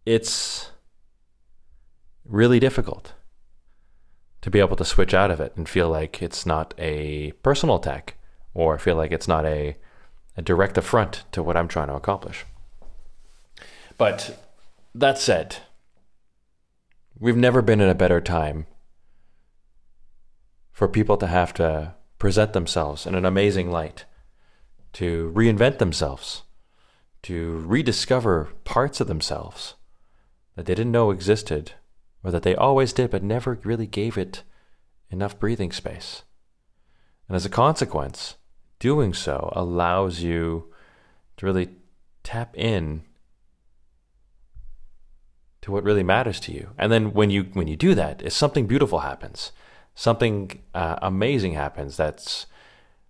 it's 0.05 0.69
really 2.29 2.59
difficult 2.59 3.13
to 4.41 4.49
be 4.49 4.59
able 4.59 4.75
to 4.77 4.85
switch 4.85 5.13
out 5.13 5.31
of 5.31 5.41
it 5.41 5.53
and 5.55 5.67
feel 5.67 5.89
like 5.89 6.21
it's 6.21 6.45
not 6.45 6.73
a 6.77 7.31
personal 7.43 7.75
attack 7.75 8.15
or 8.53 8.77
feel 8.77 8.95
like 8.95 9.11
it's 9.11 9.27
not 9.27 9.45
a, 9.45 9.75
a 10.37 10.41
direct 10.41 10.77
affront 10.77 11.23
to 11.31 11.43
what 11.43 11.57
I'm 11.57 11.67
trying 11.67 11.87
to 11.87 11.95
accomplish. 11.95 12.45
But 13.97 14.39
that 14.95 15.17
said, 15.17 15.57
we've 17.19 17.35
never 17.35 17.61
been 17.61 17.81
in 17.81 17.89
a 17.89 17.95
better 17.95 18.21
time 18.21 18.65
for 20.71 20.87
people 20.87 21.17
to 21.17 21.27
have 21.27 21.53
to 21.55 21.95
present 22.17 22.53
themselves 22.53 23.05
in 23.05 23.15
an 23.15 23.25
amazing 23.25 23.69
light, 23.69 24.05
to 24.93 25.31
reinvent 25.35 25.79
themselves, 25.79 26.43
to 27.23 27.57
rediscover 27.65 28.49
parts 28.63 29.01
of 29.01 29.07
themselves 29.07 29.75
that 30.55 30.65
they 30.65 30.75
didn't 30.75 30.93
know 30.93 31.11
existed, 31.11 31.73
or 32.23 32.31
that 32.31 32.43
they 32.43 32.55
always 32.55 32.93
did 32.93 33.09
but 33.11 33.23
never 33.23 33.59
really 33.63 33.87
gave 33.87 34.17
it 34.17 34.43
enough 35.09 35.39
breathing 35.39 35.71
space. 35.71 36.23
And 37.27 37.35
as 37.35 37.45
a 37.45 37.49
consequence, 37.49 38.35
doing 38.79 39.13
so 39.13 39.51
allows 39.55 40.21
you 40.21 40.73
to 41.37 41.45
really 41.45 41.69
tap 42.23 42.55
in 42.57 43.03
to 45.61 45.71
what 45.71 45.83
really 45.83 46.03
matters 46.03 46.39
to 46.41 46.53
you. 46.53 46.69
And 46.77 46.91
then 46.91 47.13
when 47.13 47.29
you 47.29 47.43
when 47.53 47.67
you 47.67 47.75
do 47.75 47.93
that, 47.95 48.21
is 48.21 48.33
something 48.33 48.67
beautiful 48.67 48.99
happens 48.99 49.51
something 49.99 50.61
uh, 50.73 50.95
amazing 51.01 51.53
happens 51.53 51.97
that's 51.97 52.45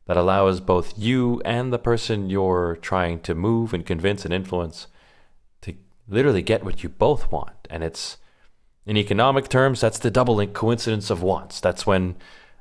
that 0.07 0.17
allows 0.17 0.59
both 0.59 0.97
you 0.97 1.39
and 1.45 1.71
the 1.71 1.77
person 1.77 2.31
you're 2.31 2.79
trying 2.81 3.19
to 3.19 3.35
move 3.35 3.75
and 3.75 3.85
convince 3.85 4.25
and 4.25 4.33
influence 4.33 4.87
to 5.61 5.75
literally 6.07 6.41
get 6.41 6.65
what 6.65 6.81
you 6.81 6.89
both 6.89 7.31
want. 7.31 7.67
And 7.69 7.83
it's 7.83 8.17
in 8.89 8.97
economic 8.97 9.47
terms, 9.49 9.81
that's 9.81 9.99
the 9.99 10.09
double 10.09 10.33
link 10.33 10.53
coincidence 10.53 11.11
of 11.11 11.21
wants. 11.21 11.59
That's 11.59 11.85
when 11.85 12.15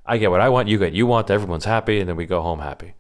I 0.05 0.19
get 0.19 0.31
what 0.31 0.43
I 0.43 0.51
want, 0.51 0.69
you 0.69 0.79
get 0.79 0.93
you 0.93 1.07
want, 1.07 1.31
everyone's 1.31 1.65
happy, 1.65 2.01
and 2.01 2.07
then 2.07 2.17
we 2.17 2.27
go 2.27 2.43
home 2.43 2.59
happy. 2.59 2.93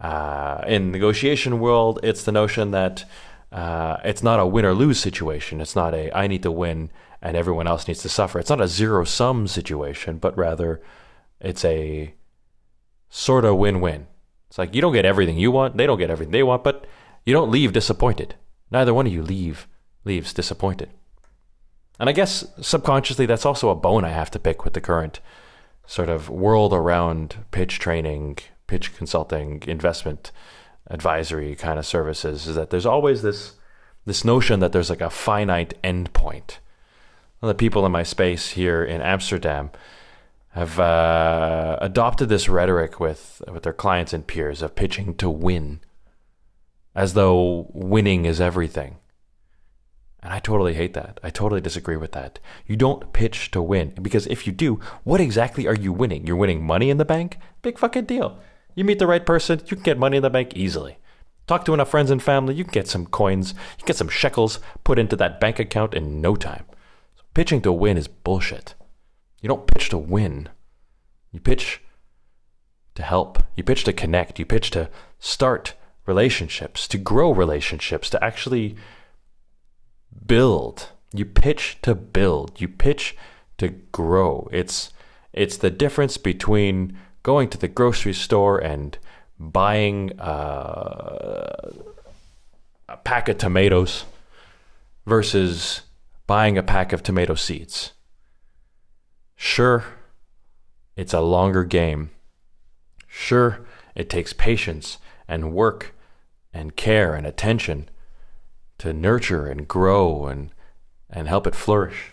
Uh, 0.00 0.64
in 0.66 0.90
negotiation 0.90 1.60
world, 1.60 2.00
it's 2.02 2.24
the 2.24 2.32
notion 2.32 2.72
that 2.72 3.04
uh, 3.52 3.98
it's 4.04 4.24
not 4.24 4.40
a 4.40 4.46
win 4.46 4.64
or 4.64 4.74
lose 4.74 4.98
situation. 4.98 5.60
It's 5.60 5.76
not 5.76 5.94
a 5.94 6.10
I 6.12 6.26
need 6.26 6.42
to 6.42 6.50
win 6.50 6.90
and 7.22 7.36
everyone 7.36 7.68
else 7.68 7.86
needs 7.86 8.02
to 8.02 8.08
suffer. 8.08 8.40
It's 8.40 8.50
not 8.50 8.60
a 8.60 8.66
zero 8.66 9.04
sum 9.04 9.46
situation, 9.46 10.18
but 10.18 10.36
rather 10.36 10.82
it's 11.40 11.64
a 11.64 12.14
sort 13.08 13.44
of 13.44 13.58
win 13.58 13.80
win. 13.80 14.08
It's 14.48 14.58
like 14.58 14.74
you 14.74 14.80
don't 14.80 14.92
get 14.92 15.04
everything 15.04 15.38
you 15.38 15.52
want, 15.52 15.76
they 15.76 15.86
don't 15.86 16.00
get 16.00 16.10
everything 16.10 16.32
they 16.32 16.42
want, 16.42 16.64
but 16.64 16.84
you 17.24 17.32
don't 17.32 17.52
leave 17.52 17.72
disappointed. 17.72 18.34
Neither 18.72 18.92
one 18.92 19.06
of 19.06 19.12
you 19.12 19.22
leave 19.22 19.68
leaves 20.04 20.32
disappointed. 20.32 20.90
And 21.98 22.08
I 22.08 22.12
guess 22.12 22.46
subconsciously 22.60 23.26
that's 23.26 23.46
also 23.46 23.70
a 23.70 23.74
bone 23.74 24.04
I 24.04 24.10
have 24.10 24.30
to 24.32 24.38
pick 24.38 24.64
with 24.64 24.74
the 24.74 24.80
current 24.80 25.20
sort 25.86 26.08
of 26.08 26.28
world 26.28 26.72
around 26.72 27.36
pitch 27.50 27.78
training, 27.78 28.38
pitch 28.66 28.94
consulting, 28.96 29.62
investment 29.66 30.32
advisory 30.88 31.54
kind 31.56 31.78
of 31.78 31.86
services 31.86 32.46
is 32.46 32.54
that 32.54 32.70
there's 32.70 32.86
always 32.86 33.22
this 33.22 33.54
this 34.04 34.24
notion 34.24 34.60
that 34.60 34.70
there's 34.70 34.88
like 34.88 35.00
a 35.00 35.10
finite 35.10 35.74
endpoint 35.82 36.58
the 37.46 37.54
people 37.54 37.86
in 37.86 37.92
my 37.92 38.02
space 38.02 38.50
here 38.50 38.84
in 38.84 39.00
Amsterdam 39.00 39.70
have 40.50 40.80
uh, 40.80 41.78
adopted 41.80 42.28
this 42.28 42.48
rhetoric 42.48 42.98
with 42.98 43.42
with 43.52 43.62
their 43.62 43.72
clients 43.72 44.12
and 44.12 44.26
peers 44.26 44.62
of 44.62 44.74
pitching 44.74 45.14
to 45.14 45.28
win, 45.28 45.80
as 46.94 47.14
though 47.14 47.66
winning 47.72 48.24
is 48.24 48.40
everything. 48.40 48.96
And 50.26 50.34
I 50.34 50.40
totally 50.40 50.74
hate 50.74 50.94
that. 50.94 51.20
I 51.22 51.30
totally 51.30 51.60
disagree 51.60 51.96
with 51.96 52.10
that. 52.10 52.40
You 52.66 52.74
don't 52.74 53.12
pitch 53.12 53.52
to 53.52 53.62
win 53.62 53.92
because 54.02 54.26
if 54.26 54.44
you 54.44 54.52
do, 54.52 54.80
what 55.04 55.20
exactly 55.20 55.68
are 55.68 55.74
you 55.76 55.92
winning? 55.92 56.26
You're 56.26 56.34
winning 56.34 56.66
money 56.66 56.90
in 56.90 56.96
the 56.96 57.04
bank? 57.04 57.38
Big 57.62 57.78
fucking 57.78 58.06
deal. 58.06 58.36
You 58.74 58.84
meet 58.84 58.98
the 58.98 59.06
right 59.06 59.24
person, 59.24 59.60
you 59.66 59.76
can 59.76 59.84
get 59.84 60.00
money 60.00 60.16
in 60.16 60.24
the 60.24 60.28
bank 60.28 60.56
easily. 60.56 60.98
Talk 61.46 61.64
to 61.64 61.74
enough 61.74 61.90
friends 61.90 62.10
and 62.10 62.20
family, 62.20 62.56
you 62.56 62.64
can 62.64 62.72
get 62.72 62.88
some 62.88 63.06
coins, 63.06 63.52
you 63.52 63.84
can 63.84 63.86
get 63.86 63.98
some 63.98 64.08
shekels 64.08 64.58
put 64.82 64.98
into 64.98 65.14
that 65.14 65.38
bank 65.38 65.60
account 65.60 65.94
in 65.94 66.20
no 66.20 66.34
time. 66.34 66.64
Pitching 67.32 67.62
to 67.62 67.70
win 67.70 67.96
is 67.96 68.08
bullshit. 68.08 68.74
You 69.40 69.48
don't 69.48 69.68
pitch 69.68 69.90
to 69.90 69.98
win. 69.98 70.48
You 71.30 71.38
pitch 71.38 71.82
to 72.96 73.04
help. 73.04 73.44
You 73.54 73.62
pitch 73.62 73.84
to 73.84 73.92
connect. 73.92 74.40
You 74.40 74.44
pitch 74.44 74.72
to 74.72 74.90
start 75.20 75.74
relationships, 76.04 76.88
to 76.88 76.98
grow 76.98 77.30
relationships, 77.30 78.10
to 78.10 78.24
actually 78.24 78.74
build. 80.26 80.90
You 81.12 81.24
pitch 81.24 81.78
to 81.82 81.94
build. 81.94 82.60
You 82.60 82.68
pitch 82.68 83.16
to 83.58 83.68
grow. 83.68 84.48
It's 84.52 84.92
it's 85.32 85.56
the 85.56 85.70
difference 85.70 86.16
between 86.16 86.96
going 87.22 87.48
to 87.50 87.58
the 87.58 87.68
grocery 87.68 88.14
store 88.14 88.58
and 88.58 88.96
buying 89.38 90.18
uh, 90.18 91.72
a 92.88 92.96
pack 92.98 93.28
of 93.28 93.36
tomatoes 93.36 94.04
versus 95.04 95.82
buying 96.26 96.56
a 96.56 96.62
pack 96.62 96.92
of 96.92 97.02
tomato 97.02 97.34
seeds. 97.34 97.92
Sure, 99.36 99.84
it's 100.96 101.12
a 101.12 101.20
longer 101.20 101.64
game. 101.64 102.10
Sure, 103.06 103.66
it 103.94 104.08
takes 104.08 104.32
patience 104.32 104.98
and 105.28 105.52
work 105.52 105.94
and 106.52 106.76
care 106.76 107.14
and 107.14 107.26
attention 107.26 107.88
to 108.78 108.92
nurture 108.92 109.46
and 109.46 109.66
grow 109.66 110.26
and, 110.26 110.52
and 111.10 111.28
help 111.28 111.46
it 111.46 111.54
flourish. 111.54 112.12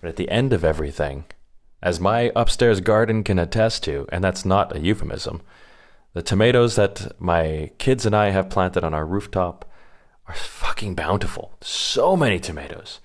But 0.00 0.08
at 0.08 0.16
the 0.16 0.30
end 0.30 0.52
of 0.52 0.64
everything, 0.64 1.24
as 1.82 2.00
my 2.00 2.30
upstairs 2.36 2.80
garden 2.80 3.24
can 3.24 3.38
attest 3.38 3.84
to, 3.84 4.06
and 4.10 4.22
that's 4.22 4.44
not 4.44 4.74
a 4.74 4.80
euphemism, 4.80 5.42
the 6.12 6.22
tomatoes 6.22 6.76
that 6.76 7.20
my 7.20 7.70
kids 7.78 8.04
and 8.04 8.14
I 8.14 8.30
have 8.30 8.50
planted 8.50 8.84
on 8.84 8.94
our 8.94 9.06
rooftop 9.06 9.70
are 10.26 10.34
fucking 10.34 10.94
bountiful. 10.94 11.54
So 11.60 12.16
many 12.16 12.38
tomatoes. 12.38 13.00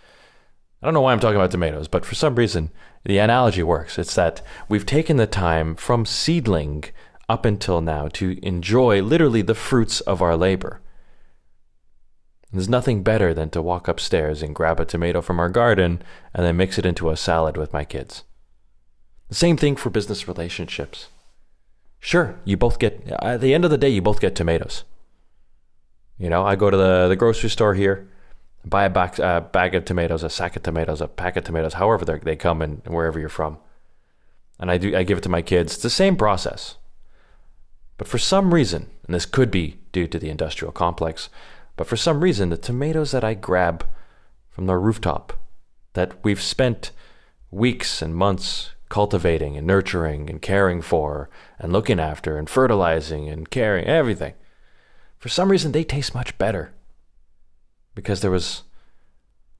I 0.81 0.85
don't 0.85 0.93
know 0.93 1.01
why 1.01 1.13
I'm 1.13 1.19
talking 1.19 1.37
about 1.37 1.51
tomatoes, 1.51 1.87
but 1.87 2.05
for 2.05 2.15
some 2.15 2.35
reason, 2.35 2.71
the 3.03 3.17
analogy 3.17 3.63
works. 3.63 3.97
It's 3.97 4.15
that 4.15 4.41
we've 4.69 4.85
taken 4.85 5.17
the 5.17 5.25
time 5.25 5.75
from 5.75 6.05
seedling 6.05 6.83
up 7.29 7.45
until 7.45 7.81
now 7.81 8.07
to 8.09 8.37
enjoy 8.45 9.01
literally 9.01 9.41
the 9.41 9.55
fruits 9.55 10.01
of 10.01 10.21
our 10.21 10.37
labor. 10.37 10.81
There's 12.57 12.67
nothing 12.67 13.03
better 13.03 13.35
than 13.35 13.51
to 13.51 13.61
walk 13.61 13.87
upstairs 13.87 14.41
and 14.41 14.55
grab 14.55 14.79
a 14.79 14.85
tomato 14.85 15.21
from 15.21 15.39
our 15.39 15.49
garden 15.49 16.01
and 16.33 16.43
then 16.43 16.57
mix 16.57 16.79
it 16.79 16.87
into 16.87 17.11
a 17.11 17.15
salad 17.15 17.55
with 17.55 17.71
my 17.71 17.85
kids. 17.85 18.23
The 19.29 19.35
same 19.35 19.57
thing 19.57 19.75
for 19.75 19.91
business 19.91 20.27
relationships. 20.27 21.09
Sure, 21.99 22.39
you 22.45 22.57
both 22.57 22.79
get, 22.79 23.07
at 23.21 23.41
the 23.41 23.53
end 23.53 23.63
of 23.63 23.69
the 23.69 23.77
day, 23.77 23.89
you 23.89 24.01
both 24.01 24.19
get 24.19 24.35
tomatoes. 24.35 24.85
You 26.17 26.29
know, 26.31 26.45
I 26.45 26.55
go 26.55 26.71
to 26.71 26.77
the, 26.77 27.07
the 27.07 27.15
grocery 27.15 27.51
store 27.51 27.75
here 27.75 28.09
buy 28.65 28.85
a 28.85 28.89
uh, 28.89 29.39
bag 29.39 29.75
of 29.75 29.85
tomatoes, 29.85 30.23
a 30.23 30.29
sack 30.29 30.55
of 30.55 30.63
tomatoes, 30.63 30.99
a 30.99 31.07
pack 31.07 31.37
of 31.37 31.43
tomatoes, 31.43 31.75
however 31.75 32.05
they 32.05 32.35
come 32.35 32.61
and 32.61 32.81
wherever 32.87 33.19
you're 33.19 33.29
from. 33.29 33.59
And 34.59 34.71
I 34.71 34.77
do 34.77 34.97
I 34.97 35.03
give 35.03 35.19
it 35.19 35.21
to 35.21 35.29
my 35.29 35.43
kids. 35.43 35.73
It's 35.73 35.83
the 35.83 35.89
same 35.89 36.17
process. 36.17 36.75
But 37.97 38.07
for 38.07 38.17
some 38.17 38.53
reason, 38.53 38.89
and 39.05 39.15
this 39.15 39.25
could 39.25 39.51
be 39.51 39.77
due 39.91 40.07
to 40.07 40.19
the 40.19 40.29
industrial 40.29 40.71
complex, 40.71 41.29
but 41.77 41.87
for 41.87 41.95
some 41.95 42.21
reason 42.21 42.49
the 42.49 42.57
tomatoes 42.57 43.11
that 43.11 43.23
I 43.23 43.33
grab 43.33 43.85
from 44.49 44.65
the 44.65 44.75
rooftop 44.75 45.33
that 45.93 46.23
we've 46.23 46.41
spent 46.41 46.91
weeks 47.49 48.01
and 48.01 48.13
months 48.13 48.71
cultivating 48.89 49.57
and 49.57 49.65
nurturing 49.65 50.29
and 50.29 50.41
caring 50.41 50.81
for 50.81 51.29
and 51.59 51.71
looking 51.71 51.99
after 51.99 52.37
and 52.37 52.49
fertilizing 52.49 53.29
and 53.29 53.49
caring 53.49 53.85
everything. 53.85 54.33
For 55.17 55.29
some 55.29 55.49
reason 55.49 55.71
they 55.71 55.83
taste 55.83 56.13
much 56.13 56.37
better 56.37 56.73
because 57.95 58.21
there 58.21 58.31
was 58.31 58.63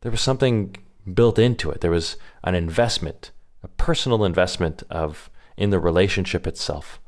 there 0.02 0.12
was 0.12 0.22
something 0.22 0.76
built 1.14 1.40
into 1.40 1.72
it. 1.72 1.82
There 1.82 1.92
was 1.92 2.18
an 2.44 2.56
investment, 2.56 3.32
a 3.64 3.68
personal 3.68 4.24
investment 4.24 4.84
of 4.90 5.30
in 5.58 5.72
the 5.72 5.80
relationship 5.80 6.46
itself 6.46 7.00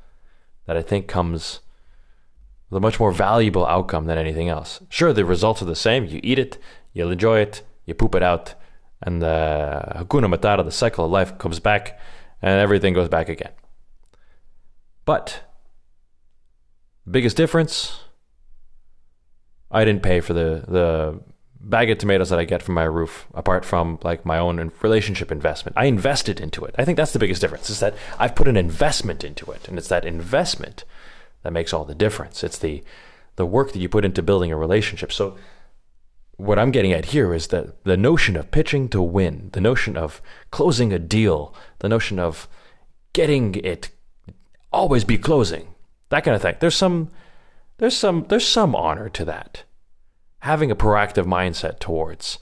that 0.66 0.76
I 0.76 0.82
think 0.82 1.08
comes 1.08 1.60
a 2.72 2.80
much 2.80 3.00
more 3.00 3.12
valuable 3.12 3.66
outcome 3.66 4.06
than 4.06 4.18
anything 4.18 4.50
else. 4.50 4.80
Sure, 4.90 5.14
the 5.14 5.26
results 5.26 5.62
are 5.62 5.66
the 5.66 5.76
same. 5.76 6.06
You 6.06 6.20
eat 6.24 6.40
it, 6.40 6.58
you'll 6.94 7.12
enjoy 7.12 7.40
it, 7.40 7.64
you 7.86 7.94
poop 7.94 8.16
it 8.16 8.24
out, 8.24 8.54
and 9.02 9.22
the 9.22 9.94
Hakuna 9.96 10.34
Matata, 10.34 10.64
the 10.64 10.72
cycle 10.72 11.06
of 11.06 11.12
life, 11.12 11.38
comes 11.38 11.60
back 11.60 12.00
and 12.42 12.60
everything 12.60 12.94
goes 12.94 13.10
back 13.10 13.30
again. 13.30 13.52
But 15.06 15.42
biggest 17.10 17.36
difference 17.36 18.02
I 19.72 19.86
didn't 19.86 20.04
pay 20.04 20.20
for 20.20 20.34
the 20.34 20.64
the 20.68 21.20
bag 21.62 21.90
of 21.90 21.98
tomatoes 21.98 22.30
that 22.30 22.40
I 22.40 22.46
get 22.46 22.64
from 22.64 22.76
my 22.76 22.86
roof, 22.86 23.28
apart 23.34 23.66
from 23.66 24.00
like 24.02 24.26
my 24.26 24.38
own 24.40 24.72
relationship 24.82 25.32
investment. 25.32 25.76
I 25.78 25.86
invested 25.86 26.40
into 26.40 26.64
it. 26.64 26.74
I 26.78 26.86
think 26.86 26.96
that's 26.96 27.12
the 27.12 27.20
biggest 27.20 27.42
difference 27.42 27.70
is 27.70 27.82
that 27.82 27.96
I've 28.18 28.36
put 28.36 28.48
an 28.48 28.56
investment 28.56 29.24
into 29.24 29.52
it, 29.52 29.68
and 29.68 29.78
it's 29.78 29.90
that 29.90 30.06
investment 30.06 30.86
that 31.44 31.54
makes 31.54 31.74
all 31.74 31.86
the 31.86 31.96
difference. 31.96 32.44
It's 32.44 32.58
the 32.58 32.84
the 33.36 33.46
work 33.46 33.72
that 33.72 33.80
you 33.80 33.88
put 33.88 34.04
into 34.04 34.22
building 34.22 34.52
a 34.52 34.58
relationship. 34.58 35.14
So 35.14 35.38
what 36.36 36.60
I'm 36.60 36.72
getting 36.72 36.92
at 36.92 37.06
here 37.06 37.34
is 37.34 37.48
that 37.48 37.84
the 37.84 37.98
notion 37.98 38.36
of 38.36 38.52
pitching 38.52 38.90
to 38.90 39.02
win, 39.02 39.50
the 39.54 39.62
notion 39.62 39.98
of 39.98 40.22
closing 40.52 40.92
a 40.92 41.00
deal, 41.00 41.54
the 41.80 41.90
notion 41.90 42.20
of 42.20 42.48
getting 43.14 43.56
it 43.56 43.90
always 44.72 45.04
be 45.04 45.18
closing, 45.18 45.76
that 46.10 46.24
kind 46.24 46.36
of 46.36 46.42
thing. 46.42 46.56
There's 46.60 46.76
some 46.76 47.10
there's 47.78 47.96
some 47.96 48.26
there's 48.30 48.48
some 48.48 48.76
honor 48.76 49.10
to 49.10 49.26
that. 49.26 49.64
Having 50.40 50.72
a 50.72 50.76
proactive 50.76 51.26
mindset 51.26 51.80
towards 51.80 52.40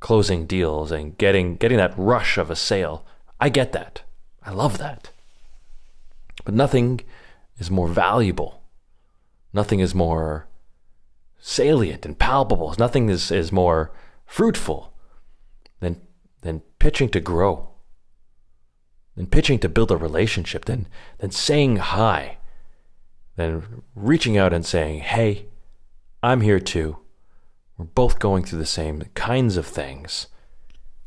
closing 0.00 0.46
deals 0.46 0.90
and 0.92 1.16
getting 1.16 1.56
getting 1.56 1.78
that 1.78 1.96
rush 1.96 2.36
of 2.38 2.50
a 2.50 2.56
sale. 2.56 3.06
I 3.40 3.48
get 3.48 3.72
that. 3.72 4.02
I 4.42 4.50
love 4.50 4.78
that. 4.78 5.10
But 6.44 6.54
nothing 6.54 7.00
is 7.58 7.70
more 7.70 7.88
valuable 7.88 8.62
Nothing 9.52 9.80
is 9.80 9.94
more 9.94 10.48
salient 11.38 12.06
and 12.06 12.18
palpable. 12.18 12.74
Nothing 12.78 13.08
is, 13.08 13.30
is 13.30 13.52
more 13.52 13.92
fruitful 14.24 14.92
than, 15.80 16.00
than 16.40 16.60
pitching 16.78 17.10
to 17.10 17.20
grow, 17.20 17.68
than 19.16 19.26
pitching 19.26 19.58
to 19.58 19.68
build 19.68 19.90
a 19.90 19.96
relationship, 19.96 20.64
than, 20.64 20.88
than 21.18 21.30
saying 21.30 21.76
hi, 21.76 22.38
than 23.36 23.82
reaching 23.94 24.38
out 24.38 24.52
and 24.54 24.64
saying, 24.64 25.00
hey, 25.00 25.46
I'm 26.22 26.40
here 26.40 26.60
too. 26.60 26.98
We're 27.76 27.86
both 27.86 28.18
going 28.18 28.44
through 28.44 28.60
the 28.60 28.66
same 28.66 29.02
kinds 29.14 29.56
of 29.56 29.66
things. 29.66 30.28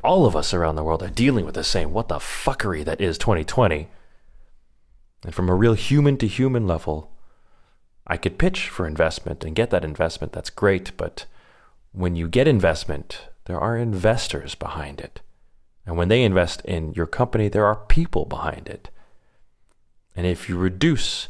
All 0.04 0.28
of 0.28 0.36
us 0.36 0.54
around 0.54 0.76
the 0.76 0.84
world 0.84 1.02
are 1.02 1.10
dealing 1.10 1.46
with 1.46 1.56
the 1.56 1.64
same 1.64 1.94
what 1.94 2.10
the 2.10 2.16
fuckery 2.16 2.86
that 2.86 3.02
is 3.02 3.18
2020. 3.18 3.88
And 5.26 5.34
from 5.34 5.50
a 5.50 5.56
real 5.56 5.74
human 5.74 6.18
to 6.18 6.28
human 6.28 6.68
level, 6.68 7.12
I 8.06 8.16
could 8.16 8.38
pitch 8.38 8.70
for 8.70 8.86
investment 8.86 9.44
and 9.44 9.56
get 9.56 9.72
that 9.72 9.84
investment. 9.84 10.34
That's 10.34 10.52
great. 10.52 10.96
But 10.98 11.26
when 11.94 12.16
you 12.16 12.28
get 12.28 12.48
investment, 12.48 13.22
there 13.46 13.60
are 13.60 13.76
investors 13.76 14.54
behind 14.54 15.02
it. 15.02 15.22
And 15.84 15.98
when 15.98 16.10
they 16.10 16.22
invest 16.22 16.62
in 16.62 16.94
your 16.94 17.08
company, 17.08 17.50
there 17.50 17.66
are 17.66 17.76
people 17.76 18.26
behind 18.26 18.70
it. 18.70 18.92
And 20.16 20.28
if 20.28 20.48
you 20.48 20.58
reduce 20.58 21.30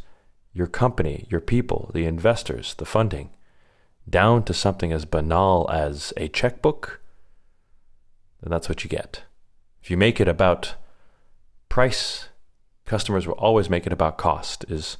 your 0.54 0.68
company, 0.68 1.25
your 1.30 1.40
people, 1.40 1.90
the 1.94 2.06
investors, 2.06 2.74
the 2.74 2.86
funding, 2.86 3.30
down 4.10 4.44
to 4.44 4.54
something 4.54 4.92
as 4.92 5.06
banal 5.06 5.70
as 5.72 6.12
a 6.18 6.28
checkbook, 6.28 7.00
then 8.42 8.52
that's 8.52 8.68
what 8.68 8.84
you 8.84 8.90
get. 8.90 9.24
If 9.82 9.90
you 9.90 9.96
make 9.96 10.20
it 10.20 10.28
about 10.28 10.75
price, 11.70 12.28
customers 12.86 13.27
will 13.27 13.36
always 13.36 13.70
make 13.70 13.86
it 13.86 13.94
about 13.94 14.18
cost. 14.18 14.65
Is 14.70 14.98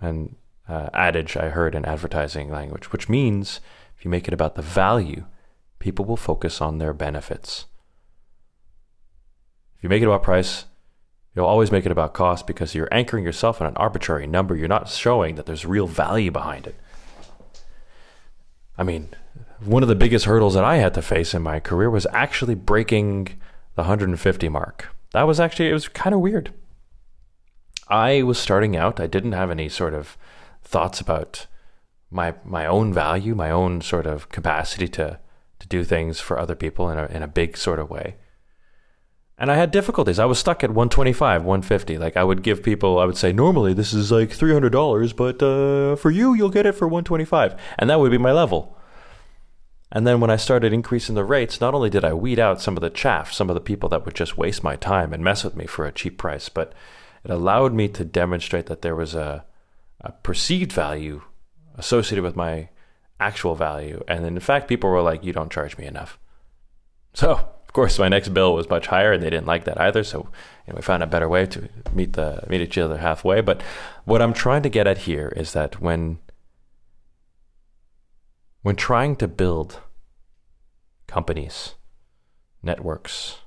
an 0.00 0.36
uh, 0.68 0.90
adage 0.92 1.36
I 1.36 1.50
heard 1.50 1.74
in 1.74 1.84
advertising 1.84 2.50
language, 2.50 2.92
which 2.92 3.08
means 3.08 3.60
if 3.96 4.04
you 4.04 4.10
make 4.10 4.28
it 4.28 4.34
about 4.34 4.54
the 4.54 4.62
value, 4.62 5.24
people 5.78 6.04
will 6.04 6.16
focus 6.16 6.60
on 6.60 6.78
their 6.78 6.92
benefits. 6.92 7.66
If 9.76 9.82
you 9.82 9.88
make 9.88 10.02
it 10.02 10.06
about 10.06 10.22
price, 10.22 10.64
you'll 11.34 11.46
always 11.46 11.70
make 11.70 11.86
it 11.86 11.92
about 11.92 12.14
cost 12.14 12.46
because 12.46 12.74
you're 12.74 12.92
anchoring 12.92 13.24
yourself 13.24 13.60
on 13.60 13.66
an 13.66 13.76
arbitrary 13.76 14.26
number. 14.26 14.56
You're 14.56 14.68
not 14.68 14.88
showing 14.88 15.34
that 15.36 15.46
there's 15.46 15.66
real 15.66 15.86
value 15.86 16.30
behind 16.30 16.66
it. 16.66 16.74
I 18.78 18.82
mean, 18.82 19.08
one 19.64 19.82
of 19.82 19.88
the 19.88 19.94
biggest 19.94 20.26
hurdles 20.26 20.54
that 20.54 20.64
I 20.64 20.76
had 20.76 20.94
to 20.94 21.02
face 21.02 21.34
in 21.34 21.42
my 21.42 21.60
career 21.60 21.90
was 21.90 22.06
actually 22.12 22.54
breaking 22.54 23.40
the 23.74 23.82
150 23.82 24.48
mark. 24.48 24.88
That 25.12 25.22
was 25.22 25.40
actually, 25.40 25.70
it 25.70 25.74
was 25.74 25.88
kind 25.88 26.14
of 26.14 26.20
weird. 26.20 26.52
I 27.88 28.22
was 28.22 28.38
starting 28.38 28.76
out, 28.76 29.00
I 29.00 29.06
didn't 29.06 29.32
have 29.32 29.50
any 29.50 29.68
sort 29.68 29.94
of 29.94 30.16
thoughts 30.62 31.00
about 31.00 31.46
my 32.10 32.34
my 32.44 32.66
own 32.66 32.92
value, 32.92 33.34
my 33.34 33.50
own 33.50 33.80
sort 33.80 34.06
of 34.06 34.28
capacity 34.28 34.88
to 34.88 35.18
to 35.58 35.68
do 35.68 35.84
things 35.84 36.20
for 36.20 36.38
other 36.38 36.54
people 36.54 36.90
in 36.90 36.98
a 36.98 37.06
in 37.06 37.22
a 37.22 37.28
big 37.28 37.56
sort 37.56 37.78
of 37.78 37.90
way. 37.90 38.16
And 39.38 39.50
I 39.50 39.56
had 39.56 39.70
difficulties. 39.70 40.18
I 40.18 40.24
was 40.24 40.38
stuck 40.38 40.64
at 40.64 40.70
125, 40.70 41.42
150. 41.44 41.98
Like 41.98 42.16
I 42.16 42.24
would 42.24 42.42
give 42.42 42.62
people, 42.62 42.98
I 42.98 43.04
would 43.04 43.18
say, 43.18 43.32
normally 43.32 43.74
this 43.74 43.92
is 43.92 44.10
like 44.10 44.30
$300, 44.30 45.14
but 45.14 45.42
uh, 45.42 45.94
for 45.96 46.10
you, 46.10 46.32
you'll 46.32 46.48
get 46.48 46.64
it 46.64 46.72
for 46.72 46.88
125. 46.88 47.54
And 47.78 47.90
that 47.90 48.00
would 48.00 48.10
be 48.10 48.16
my 48.16 48.32
level. 48.32 48.78
And 49.92 50.06
then 50.06 50.20
when 50.20 50.30
I 50.30 50.36
started 50.36 50.72
increasing 50.72 51.16
the 51.16 51.24
rates, 51.24 51.60
not 51.60 51.74
only 51.74 51.90
did 51.90 52.02
I 52.02 52.14
weed 52.14 52.38
out 52.38 52.62
some 52.62 52.78
of 52.78 52.80
the 52.80 52.88
chaff, 52.88 53.30
some 53.30 53.50
of 53.50 53.54
the 53.54 53.60
people 53.60 53.90
that 53.90 54.06
would 54.06 54.14
just 54.14 54.38
waste 54.38 54.64
my 54.64 54.74
time 54.74 55.12
and 55.12 55.22
mess 55.22 55.44
with 55.44 55.54
me 55.54 55.66
for 55.66 55.84
a 55.84 55.92
cheap 55.92 56.16
price, 56.16 56.48
but 56.48 56.72
it 57.26 57.32
allowed 57.32 57.74
me 57.74 57.88
to 57.88 58.04
demonstrate 58.04 58.66
that 58.66 58.82
there 58.82 58.94
was 58.94 59.12
a, 59.16 59.44
a 60.00 60.12
perceived 60.12 60.72
value 60.72 61.22
associated 61.74 62.22
with 62.22 62.36
my 62.36 62.68
actual 63.18 63.56
value. 63.56 64.04
And 64.06 64.24
in 64.24 64.38
fact, 64.38 64.68
people 64.68 64.90
were 64.90 65.02
like, 65.02 65.24
you 65.24 65.32
don't 65.32 65.50
charge 65.50 65.76
me 65.76 65.86
enough. 65.86 66.20
So, 67.14 67.32
of 67.32 67.72
course, 67.72 67.98
my 67.98 68.08
next 68.08 68.28
bill 68.28 68.54
was 68.54 68.70
much 68.70 68.86
higher 68.86 69.12
and 69.12 69.20
they 69.20 69.30
didn't 69.30 69.48
like 69.48 69.64
that 69.64 69.80
either. 69.80 70.04
So, 70.04 70.28
you 70.68 70.72
know, 70.72 70.76
we 70.76 70.82
found 70.82 71.02
a 71.02 71.08
better 71.08 71.28
way 71.28 71.46
to 71.46 71.68
meet 71.92 72.12
the 72.12 72.44
meet 72.48 72.60
each 72.60 72.78
other 72.78 72.98
halfway. 72.98 73.40
But 73.40 73.60
what 74.04 74.22
I'm 74.22 74.32
trying 74.32 74.62
to 74.62 74.68
get 74.68 74.86
at 74.86 74.98
here 74.98 75.32
is 75.34 75.52
that 75.52 75.80
when 75.80 76.20
when 78.62 78.76
trying 78.76 79.16
to 79.16 79.26
build 79.26 79.80
companies, 81.08 81.74
networks, 82.62 83.38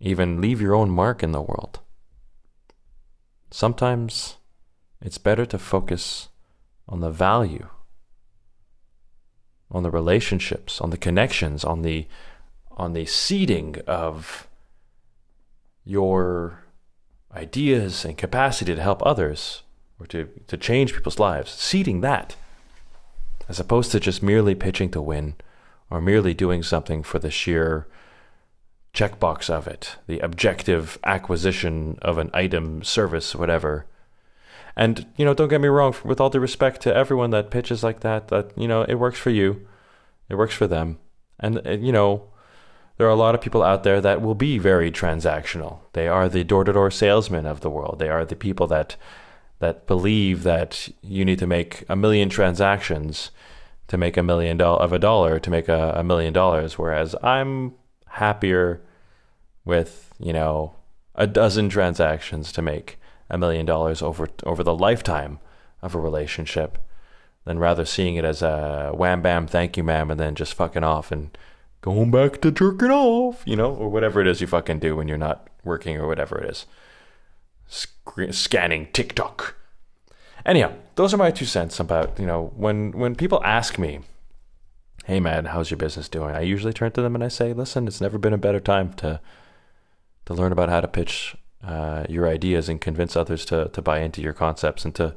even 0.00 0.40
leave 0.40 0.60
your 0.60 0.74
own 0.74 0.90
mark 0.90 1.22
in 1.22 1.30
the 1.30 1.40
world, 1.40 1.78
sometimes 3.54 4.36
it's 5.00 5.16
better 5.16 5.46
to 5.46 5.56
focus 5.56 6.28
on 6.88 6.98
the 6.98 7.10
value, 7.10 7.68
on 9.70 9.84
the 9.84 9.92
relationships, 9.92 10.80
on 10.80 10.90
the 10.90 10.96
connections, 10.96 11.64
on 11.64 11.82
the 11.82 12.08
on 12.72 12.94
the 12.94 13.06
seeding 13.06 13.76
of 13.86 14.48
your 15.84 16.64
ideas 17.32 18.04
and 18.04 18.18
capacity 18.18 18.74
to 18.74 18.82
help 18.82 19.06
others 19.06 19.62
or 20.00 20.06
to, 20.06 20.28
to 20.48 20.56
change 20.56 20.92
people's 20.92 21.20
lives, 21.20 21.52
seeding 21.52 22.00
that, 22.00 22.34
as 23.48 23.60
opposed 23.60 23.92
to 23.92 24.00
just 24.00 24.20
merely 24.20 24.56
pitching 24.56 24.90
to 24.90 25.00
win 25.00 25.34
or 25.88 26.00
merely 26.00 26.34
doing 26.34 26.64
something 26.64 27.04
for 27.04 27.20
the 27.20 27.30
sheer 27.30 27.86
checkbox 28.94 29.50
of 29.50 29.66
it, 29.66 29.96
the 30.06 30.20
objective 30.20 30.98
acquisition 31.04 31.98
of 32.00 32.16
an 32.16 32.30
item, 32.32 32.82
service, 32.82 33.34
whatever, 33.34 33.86
and 34.76 35.06
you 35.16 35.24
know, 35.24 35.34
don't 35.34 35.48
get 35.48 35.60
me 35.60 35.68
wrong. 35.68 35.94
With 36.04 36.20
all 36.20 36.30
due 36.30 36.40
respect 36.40 36.80
to 36.82 36.94
everyone 36.94 37.30
that 37.30 37.50
pitches 37.50 37.82
like 37.82 38.00
that, 38.00 38.28
that 38.28 38.56
you 38.56 38.68
know, 38.68 38.82
it 38.82 38.94
works 38.94 39.18
for 39.18 39.30
you, 39.30 39.66
it 40.28 40.36
works 40.36 40.54
for 40.54 40.66
them, 40.66 40.98
and 41.38 41.64
uh, 41.66 41.72
you 41.72 41.92
know, 41.92 42.28
there 42.96 43.06
are 43.06 43.10
a 43.10 43.16
lot 43.16 43.34
of 43.34 43.40
people 43.40 43.62
out 43.62 43.82
there 43.82 44.00
that 44.00 44.22
will 44.22 44.34
be 44.34 44.58
very 44.58 44.90
transactional. 44.90 45.80
They 45.92 46.06
are 46.06 46.28
the 46.28 46.44
door-to-door 46.44 46.90
salesmen 46.90 47.46
of 47.46 47.60
the 47.60 47.70
world. 47.70 47.98
They 47.98 48.08
are 48.08 48.24
the 48.24 48.36
people 48.36 48.66
that 48.68 48.96
that 49.58 49.86
believe 49.86 50.42
that 50.42 50.88
you 51.02 51.24
need 51.24 51.38
to 51.38 51.46
make 51.46 51.84
a 51.88 51.96
million 51.96 52.28
transactions 52.28 53.30
to 53.88 53.96
make 53.96 54.16
a 54.16 54.22
million 54.22 54.56
dollar 54.56 54.82
of 54.82 54.92
a 54.92 54.98
dollar 54.98 55.38
to 55.38 55.50
make 55.50 55.68
a, 55.68 55.94
a 55.96 56.04
million 56.04 56.32
dollars. 56.32 56.78
Whereas 56.78 57.14
I'm 57.22 57.74
happier 58.14 58.80
with 59.64 60.12
you 60.18 60.32
know 60.32 60.74
a 61.14 61.26
dozen 61.26 61.68
transactions 61.68 62.52
to 62.52 62.62
make 62.62 62.98
a 63.30 63.38
million 63.38 63.66
dollars 63.66 64.02
over 64.02 64.28
over 64.44 64.62
the 64.62 64.74
lifetime 64.74 65.38
of 65.82 65.94
a 65.94 66.00
relationship 66.00 66.78
than 67.44 67.58
rather 67.58 67.84
seeing 67.84 68.16
it 68.16 68.24
as 68.24 68.42
a 68.42 68.92
wham 68.94 69.20
bam 69.22 69.46
thank 69.46 69.76
you 69.76 69.82
ma'am 69.82 70.10
and 70.10 70.20
then 70.20 70.34
just 70.34 70.54
fucking 70.54 70.84
off 70.84 71.10
and 71.10 71.36
going 71.80 72.10
back 72.10 72.40
to 72.40 72.50
jerking 72.50 72.90
off 72.90 73.42
you 73.44 73.56
know 73.56 73.74
or 73.74 73.88
whatever 73.88 74.20
it 74.20 74.26
is 74.26 74.40
you 74.40 74.46
fucking 74.46 74.78
do 74.78 74.96
when 74.96 75.08
you're 75.08 75.18
not 75.18 75.48
working 75.64 75.96
or 75.96 76.06
whatever 76.06 76.38
it 76.38 76.50
is. 76.50 76.66
Sc- 77.66 78.30
scanning 78.30 78.88
tiktok. 78.92 79.56
Anyhow 80.46 80.72
those 80.94 81.12
are 81.12 81.18
my 81.18 81.30
two 81.30 81.46
cents 81.46 81.80
about 81.80 82.18
you 82.18 82.26
know 82.26 82.52
when 82.56 82.92
when 82.92 83.14
people 83.14 83.42
ask 83.44 83.78
me 83.78 84.00
hey 85.04 85.20
man 85.20 85.46
how's 85.46 85.70
your 85.70 85.78
business 85.78 86.08
doing 86.08 86.34
i 86.34 86.40
usually 86.40 86.72
turn 86.72 86.90
to 86.92 87.02
them 87.02 87.14
and 87.14 87.24
i 87.24 87.28
say 87.28 87.52
listen 87.52 87.86
it's 87.86 88.00
never 88.00 88.18
been 88.18 88.32
a 88.32 88.38
better 88.38 88.60
time 88.60 88.92
to 88.92 89.20
to 90.24 90.34
learn 90.34 90.52
about 90.52 90.68
how 90.68 90.80
to 90.80 90.88
pitch 90.88 91.36
uh, 91.62 92.04
your 92.08 92.28
ideas 92.28 92.68
and 92.68 92.80
convince 92.80 93.16
others 93.16 93.44
to 93.44 93.68
to 93.70 93.80
buy 93.80 94.00
into 94.00 94.20
your 94.20 94.32
concepts 94.32 94.84
and 94.84 94.94
to 94.94 95.14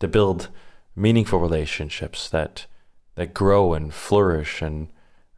to 0.00 0.08
build 0.08 0.48
meaningful 0.96 1.38
relationships 1.38 2.28
that 2.28 2.66
that 3.14 3.34
grow 3.34 3.74
and 3.74 3.94
flourish 3.94 4.60
and 4.62 4.88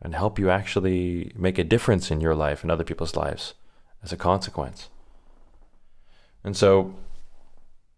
and 0.01 0.15
help 0.15 0.39
you 0.39 0.51
actually 0.51 1.33
make 1.35 1.59
a 1.59 1.65
difference 1.65 2.11
in 2.11 2.21
your 2.21 2.35
life 2.35 2.63
and 2.63 2.71
other 2.71 2.85
people's 2.85 3.17
lives 3.17 3.55
as 4.03 4.13
a 4.13 4.17
consequence. 4.17 4.89
And 6.45 6.57
so 6.57 6.95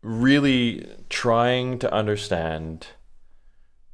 really 0.00 0.88
trying 1.10 1.78
to 1.80 1.92
understand 1.92 2.88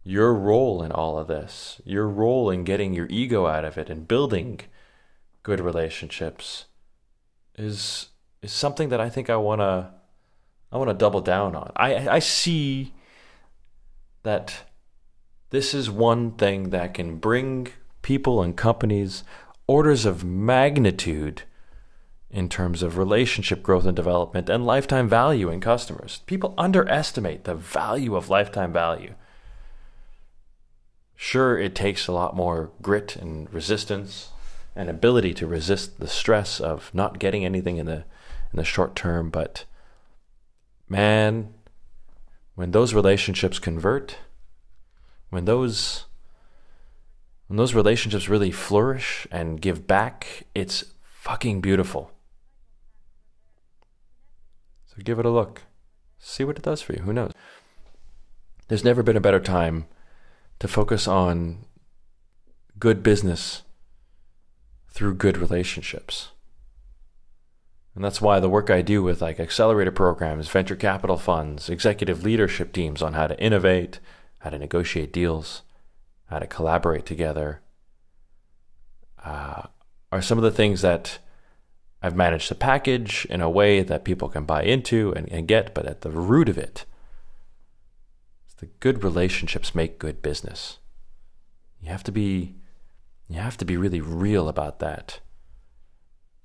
your 0.04 0.34
role 0.34 0.82
in 0.82 0.92
all 0.92 1.18
of 1.18 1.26
this, 1.26 1.80
your 1.84 2.06
role 2.06 2.50
in 2.50 2.62
getting 2.62 2.92
your 2.92 3.06
ego 3.08 3.46
out 3.46 3.64
of 3.64 3.78
it 3.78 3.88
and 3.88 4.06
building 4.06 4.60
good 5.42 5.60
relationships 5.60 6.66
is 7.56 8.08
is 8.42 8.52
something 8.52 8.90
that 8.90 9.00
I 9.00 9.08
think 9.08 9.30
I 9.30 9.36
want 9.36 9.60
to 9.60 9.90
I 10.70 10.76
want 10.76 10.90
to 10.90 10.94
double 10.94 11.22
down 11.22 11.56
on. 11.56 11.72
I 11.76 12.08
I 12.08 12.18
see 12.18 12.92
that 14.22 14.64
this 15.50 15.72
is 15.72 15.90
one 15.90 16.32
thing 16.32 16.70
that 16.70 16.94
can 16.94 17.16
bring 17.16 17.68
people 18.02 18.42
and 18.42 18.56
companies 18.56 19.24
orders 19.66 20.04
of 20.04 20.24
magnitude 20.24 21.42
in 22.28 22.48
terms 22.48 22.82
of 22.82 22.98
relationship 22.98 23.62
growth 23.62 23.86
and 23.86 23.96
development 23.96 24.50
and 24.50 24.66
lifetime 24.66 25.08
value 25.08 25.48
in 25.48 25.60
customers. 25.60 26.20
People 26.26 26.52
underestimate 26.58 27.44
the 27.44 27.54
value 27.54 28.16
of 28.16 28.28
lifetime 28.28 28.72
value. 28.72 29.14
Sure, 31.16 31.58
it 31.58 31.74
takes 31.74 32.06
a 32.06 32.12
lot 32.12 32.36
more 32.36 32.70
grit 32.82 33.16
and 33.16 33.52
resistance 33.52 34.30
and 34.76 34.88
ability 34.88 35.32
to 35.34 35.46
resist 35.46 36.00
the 36.00 36.08
stress 36.08 36.60
of 36.60 36.90
not 36.92 37.18
getting 37.18 37.44
anything 37.44 37.76
in 37.76 37.86
the 37.86 38.04
in 38.52 38.56
the 38.56 38.64
short 38.64 38.94
term, 38.94 39.30
but 39.30 39.64
man, 40.88 41.52
when 42.54 42.70
those 42.70 42.94
relationships 42.94 43.58
convert, 43.58 44.18
when 45.30 45.44
those 45.44 46.06
when 47.46 47.56
those 47.56 47.74
relationships 47.74 48.28
really 48.28 48.50
flourish 48.50 49.26
and 49.30 49.60
give 49.60 49.86
back, 49.86 50.44
it's 50.54 50.84
fucking 51.04 51.60
beautiful. 51.60 52.10
So 54.86 55.02
give 55.02 55.18
it 55.18 55.26
a 55.26 55.30
look. 55.30 55.62
See 56.18 56.44
what 56.44 56.56
it 56.56 56.62
does 56.62 56.80
for 56.80 56.94
you. 56.94 57.02
Who 57.02 57.12
knows? 57.12 57.32
There's 58.68 58.84
never 58.84 59.02
been 59.02 59.16
a 59.16 59.20
better 59.20 59.40
time 59.40 59.86
to 60.58 60.68
focus 60.68 61.06
on 61.08 61.64
good 62.78 63.02
business 63.02 63.62
through 64.90 65.14
good 65.14 65.36
relationships. 65.36 66.30
And 67.94 68.04
that's 68.04 68.20
why 68.20 68.40
the 68.40 68.48
work 68.48 68.70
I 68.70 68.82
do 68.82 69.02
with 69.02 69.22
like 69.22 69.38
accelerator 69.38 69.92
programs, 69.92 70.48
venture 70.48 70.76
capital 70.76 71.16
funds, 71.16 71.68
executive 71.68 72.24
leadership 72.24 72.72
teams 72.72 73.02
on 73.02 73.12
how 73.12 73.26
to 73.26 73.40
innovate, 73.40 74.00
how 74.40 74.50
to 74.50 74.58
negotiate 74.58 75.12
deals, 75.12 75.62
how 76.26 76.38
to 76.38 76.46
collaborate 76.46 77.06
together, 77.06 77.60
uh, 79.24 79.62
are 80.10 80.22
some 80.22 80.38
of 80.38 80.44
the 80.44 80.50
things 80.50 80.82
that 80.82 81.18
I've 82.02 82.16
managed 82.16 82.48
to 82.48 82.54
package 82.54 83.26
in 83.30 83.40
a 83.40 83.48
way 83.48 83.82
that 83.82 84.04
people 84.04 84.28
can 84.28 84.44
buy 84.44 84.62
into 84.62 85.12
and, 85.12 85.30
and 85.32 85.48
get, 85.48 85.74
but 85.74 85.86
at 85.86 86.02
the 86.02 86.10
root 86.10 86.48
of 86.48 86.58
it, 86.58 86.84
the 88.58 88.66
good 88.80 89.02
relationships 89.02 89.74
make 89.74 89.98
good 89.98 90.22
business. 90.22 90.78
You 91.80 91.90
have 91.90 92.04
to 92.04 92.12
be 92.12 92.56
you 93.28 93.40
have 93.40 93.56
to 93.56 93.64
be 93.64 93.76
really 93.76 94.00
real 94.00 94.48
about 94.48 94.78
that. 94.80 95.20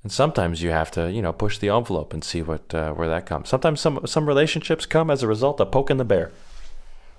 And 0.02 0.12
sometimes 0.12 0.62
you 0.62 0.70
have 0.70 0.92
to, 0.92 1.12
you 1.12 1.22
know, 1.22 1.34
push 1.34 1.58
the 1.58 1.70
envelope 1.70 2.14
and 2.14 2.24
see 2.24 2.42
what 2.42 2.74
uh, 2.74 2.94
where 2.94 3.10
that 3.10 3.26
comes. 3.26 3.50
Sometimes 3.50 3.82
some 3.82 4.06
some 4.06 4.28
relationships 4.28 4.86
come 4.86 5.10
as 5.10 5.24
a 5.24 5.28
result 5.28 5.60
of 5.60 5.72
poking 5.72 5.98
the 5.98 6.06
bear. 6.06 6.32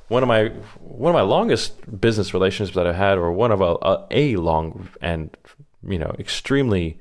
One 0.09 0.23
of 0.23 0.29
my 0.29 0.49
one 0.81 1.15
of 1.15 1.15
my 1.15 1.23
longest 1.23 2.01
business 2.01 2.33
relationships 2.33 2.75
that 2.75 2.87
I've 2.87 2.97
had, 2.97 3.19
or 3.19 3.33
one 3.33 3.53
of 3.53 3.61
a, 3.61 3.77
a, 3.83 4.07
a 4.11 4.37
long 4.37 4.89
and 5.01 5.37
you 5.83 5.99
know 5.99 6.15
extremely 6.19 6.99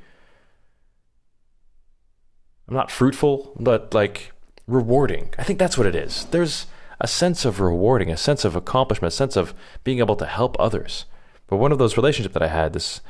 I'm 2.70 2.76
not 2.76 2.92
fruitful, 2.92 3.54
but 3.60 3.94
like 3.96 4.32
rewarding. 4.68 5.34
I 5.40 5.44
think 5.44 5.58
that's 5.58 5.78
what 5.78 5.88
it 5.88 5.96
is. 5.96 6.26
There's 6.26 6.68
a 7.00 7.08
sense 7.08 7.46
of 7.46 7.60
rewarding, 7.60 8.12
a 8.12 8.18
sense 8.18 8.46
of 8.46 8.56
accomplishment, 8.56 9.14
a 9.14 9.16
sense 9.16 9.36
of 9.36 9.54
being 9.84 10.00
able 10.00 10.16
to 10.18 10.26
help 10.26 10.56
others. 10.60 11.06
But 11.48 11.58
one 11.58 11.72
of 11.72 11.78
those 11.78 11.98
relationships 11.98 12.34
that 12.34 12.44
I 12.44 12.48
had, 12.48 12.74
this 12.74 13.02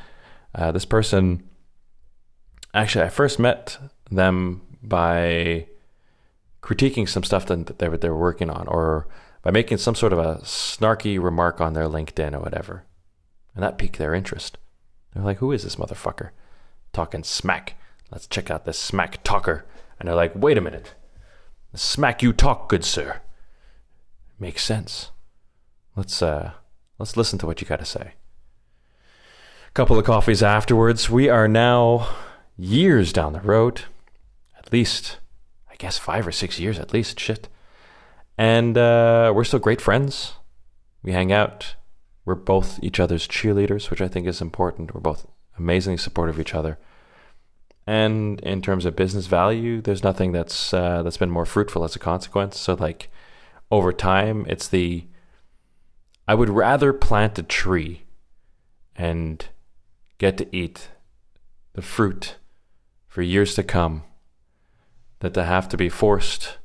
uh, 0.55 0.71
this 0.71 0.85
person, 0.85 1.43
actually, 2.73 3.05
I 3.05 3.09
first 3.09 3.39
met 3.39 3.77
them 4.09 4.61
by 4.81 5.67
critiquing 6.61 7.07
some 7.07 7.23
stuff 7.23 7.45
that 7.45 7.79
they 7.79 7.87
were, 7.87 7.97
they 7.97 8.09
were 8.09 8.17
working 8.17 8.49
on, 8.49 8.67
or 8.67 9.07
by 9.43 9.51
making 9.51 9.77
some 9.77 9.95
sort 9.95 10.13
of 10.13 10.19
a 10.19 10.35
snarky 10.43 11.21
remark 11.21 11.61
on 11.61 11.73
their 11.73 11.87
LinkedIn 11.87 12.35
or 12.35 12.39
whatever, 12.39 12.85
and 13.53 13.63
that 13.63 13.77
piqued 13.77 13.97
their 13.97 14.13
interest. 14.13 14.57
They're 15.13 15.23
like, 15.23 15.37
"Who 15.37 15.51
is 15.51 15.63
this 15.63 15.75
motherfucker 15.75 16.29
talking 16.93 17.23
smack?" 17.23 17.75
Let's 18.11 18.27
check 18.27 18.49
out 18.49 18.65
this 18.65 18.79
smack 18.79 19.23
talker. 19.23 19.65
And 19.99 20.07
they're 20.07 20.15
like, 20.15 20.33
wait 20.35 20.57
a 20.57 20.61
minute. 20.61 20.93
Smack 21.75 22.23
you 22.23 22.33
talk, 22.33 22.69
good 22.69 22.83
sir. 22.83 23.21
Makes 24.39 24.63
sense. 24.63 25.11
Let's 25.95 26.21
uh 26.21 26.51
let's 26.97 27.17
listen 27.17 27.37
to 27.39 27.45
what 27.45 27.59
you 27.61 27.67
gotta 27.67 27.85
say. 27.85 28.13
A 29.67 29.71
couple 29.73 29.99
of 29.99 30.05
coffees 30.05 30.41
afterwards, 30.41 31.09
we 31.09 31.29
are 31.29 31.47
now 31.47 32.07
years 32.57 33.11
down 33.11 33.33
the 33.33 33.41
road. 33.41 33.81
At 34.57 34.71
least 34.71 35.19
I 35.69 35.75
guess 35.77 35.97
five 35.97 36.25
or 36.25 36.31
six 36.31 36.59
years 36.59 36.79
at 36.79 36.93
least, 36.93 37.19
shit. 37.19 37.49
And 38.37 38.77
uh, 38.77 39.33
we're 39.35 39.43
still 39.43 39.59
great 39.59 39.81
friends. 39.81 40.33
We 41.03 41.11
hang 41.11 41.31
out. 41.31 41.75
We're 42.23 42.35
both 42.35 42.79
each 42.81 42.99
other's 42.99 43.27
cheerleaders, 43.27 43.89
which 43.89 44.01
I 44.01 44.07
think 44.07 44.27
is 44.27 44.41
important. 44.41 44.93
We're 44.93 45.01
both 45.01 45.27
amazingly 45.57 45.97
supportive 45.97 46.35
of 46.35 46.41
each 46.41 46.55
other. 46.55 46.77
And 47.85 48.39
in 48.41 48.61
terms 48.61 48.85
of 48.85 48.95
business 48.95 49.25
value, 49.25 49.81
there's 49.81 50.03
nothing 50.03 50.31
that's 50.31 50.73
uh, 50.73 51.03
that's 51.03 51.17
been 51.17 51.31
more 51.31 51.45
fruitful 51.45 51.83
as 51.83 51.95
a 51.95 51.99
consequence. 51.99 52.57
So 52.57 52.75
like 52.75 53.09
over 53.71 53.93
time, 53.93 54.45
it's 54.47 54.67
the 54.67 55.05
I 56.27 56.35
would 56.35 56.49
rather 56.49 56.93
plant 56.93 57.39
a 57.39 57.43
tree 57.43 58.03
and 58.95 59.43
get 60.19 60.37
to 60.37 60.55
eat 60.55 60.89
the 61.73 61.81
fruit 61.81 62.35
for 63.07 63.23
years 63.23 63.55
to 63.55 63.63
come 63.63 64.03
than 65.19 65.33
to 65.33 65.43
have 65.43 65.67
to 65.69 65.77
be 65.77 65.89
forced 65.89 66.57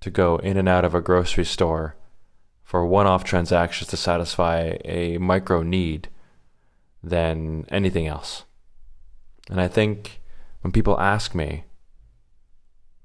to 0.00 0.10
go 0.10 0.36
in 0.36 0.56
and 0.56 0.68
out 0.68 0.84
of 0.84 0.94
a 0.94 1.02
grocery 1.02 1.44
store 1.44 1.96
for 2.62 2.86
one 2.86 3.06
off 3.06 3.24
transactions 3.24 3.90
to 3.90 3.96
satisfy 3.96 4.76
a 4.84 5.18
micro 5.18 5.62
need 5.62 6.08
than 7.02 7.66
anything 7.68 8.06
else. 8.06 8.44
And 9.50 9.60
I 9.60 9.68
think 9.68 10.22
when 10.62 10.72
people 10.72 10.98
ask 11.00 11.34
me, 11.34 11.64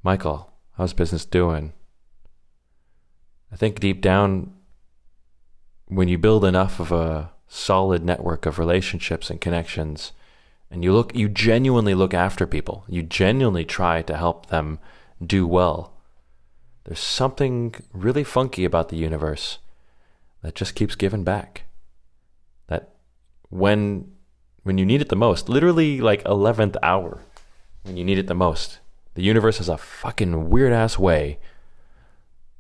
Michael, 0.03 0.53
how's 0.77 0.93
business 0.93 1.25
doing? 1.25 1.73
I 3.55 3.57
think 3.57 3.79
deep 3.79 4.01
down, 4.01 4.51
when 5.87 6.09
you 6.09 6.17
build 6.17 6.43
enough 6.43 6.81
of 6.81 6.91
a 6.91 7.31
solid 7.47 8.03
network 8.03 8.45
of 8.45 8.59
relationships 8.59 9.29
and 9.29 9.39
connections, 9.39 10.11
and 10.69 10.83
you 10.83 10.91
look, 10.91 11.15
you 11.15 11.29
genuinely 11.29 11.93
look 11.93 12.13
after 12.13 12.45
people, 12.45 12.83
you 12.89 13.01
genuinely 13.01 13.63
try 13.63 14.01
to 14.01 14.17
help 14.17 14.47
them 14.47 14.77
do 15.25 15.47
well. 15.47 15.93
There's 16.83 16.99
something 16.99 17.75
really 17.93 18.25
funky 18.25 18.65
about 18.65 18.89
the 18.89 18.97
universe 18.97 19.59
that 20.41 20.53
just 20.53 20.75
keeps 20.75 20.95
giving 20.95 21.23
back. 21.23 21.63
That 22.67 22.89
when 23.47 24.11
when 24.63 24.77
you 24.77 24.85
need 24.85 24.99
it 24.99 25.07
the 25.07 25.15
most, 25.15 25.47
literally 25.47 26.01
like 26.01 26.25
11th 26.25 26.75
hour, 26.83 27.21
when 27.83 27.95
you 27.95 28.03
need 28.03 28.17
it 28.17 28.27
the 28.27 28.35
most. 28.35 28.79
The 29.13 29.23
universe 29.23 29.59
has 29.59 29.69
a 29.69 29.77
fucking 29.77 30.49
weird 30.49 30.73
ass 30.73 30.99
way 30.99 31.39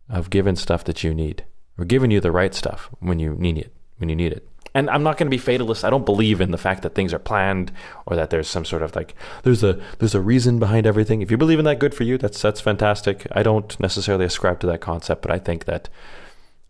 of 0.09 0.29
giving 0.29 0.55
stuff 0.55 0.83
that 0.85 1.03
you 1.03 1.13
need, 1.13 1.45
or 1.77 1.85
giving 1.85 2.11
you 2.11 2.19
the 2.19 2.31
right 2.31 2.53
stuff 2.53 2.89
when 2.99 3.19
you 3.19 3.35
need 3.35 3.57
it. 3.57 3.73
When 3.97 4.09
you 4.09 4.15
need 4.15 4.33
it. 4.33 4.47
And 4.73 4.89
I'm 4.89 5.03
not 5.03 5.17
going 5.17 5.27
to 5.27 5.35
be 5.35 5.41
fatalist. 5.41 5.85
I 5.85 5.89
don't 5.89 6.05
believe 6.05 6.41
in 6.41 6.51
the 6.51 6.57
fact 6.57 6.81
that 6.81 6.95
things 6.95 7.13
are 7.13 7.19
planned 7.19 7.71
or 8.05 8.17
that 8.17 8.29
there's 8.29 8.49
some 8.49 8.65
sort 8.65 8.81
of 8.81 8.93
like 8.93 9.15
there's 9.43 9.63
a 9.63 9.81
there's 9.99 10.15
a 10.15 10.19
reason 10.19 10.59
behind 10.59 10.85
everything. 10.85 11.21
If 11.21 11.31
you 11.31 11.37
believe 11.37 11.59
in 11.59 11.65
that, 11.65 11.79
good 11.79 11.95
for 11.95 12.03
you. 12.03 12.17
That's 12.17 12.41
that's 12.41 12.59
fantastic. 12.59 13.25
I 13.31 13.41
don't 13.41 13.79
necessarily 13.79 14.25
ascribe 14.25 14.59
to 14.59 14.67
that 14.67 14.81
concept, 14.81 15.21
but 15.21 15.31
I 15.31 15.39
think 15.39 15.63
that 15.63 15.87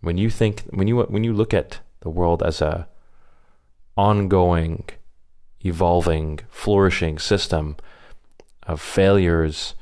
when 0.01 0.19
you 0.19 0.29
think 0.29 0.61
when 0.69 0.87
you 0.87 1.01
when 1.01 1.23
you 1.23 1.33
look 1.33 1.51
at 1.51 1.79
the 2.01 2.11
world 2.11 2.43
as 2.43 2.61
a 2.61 2.87
ongoing, 3.97 4.83
evolving, 5.65 6.41
flourishing 6.49 7.17
system 7.17 7.75
of 8.63 8.79
failures 8.79 9.73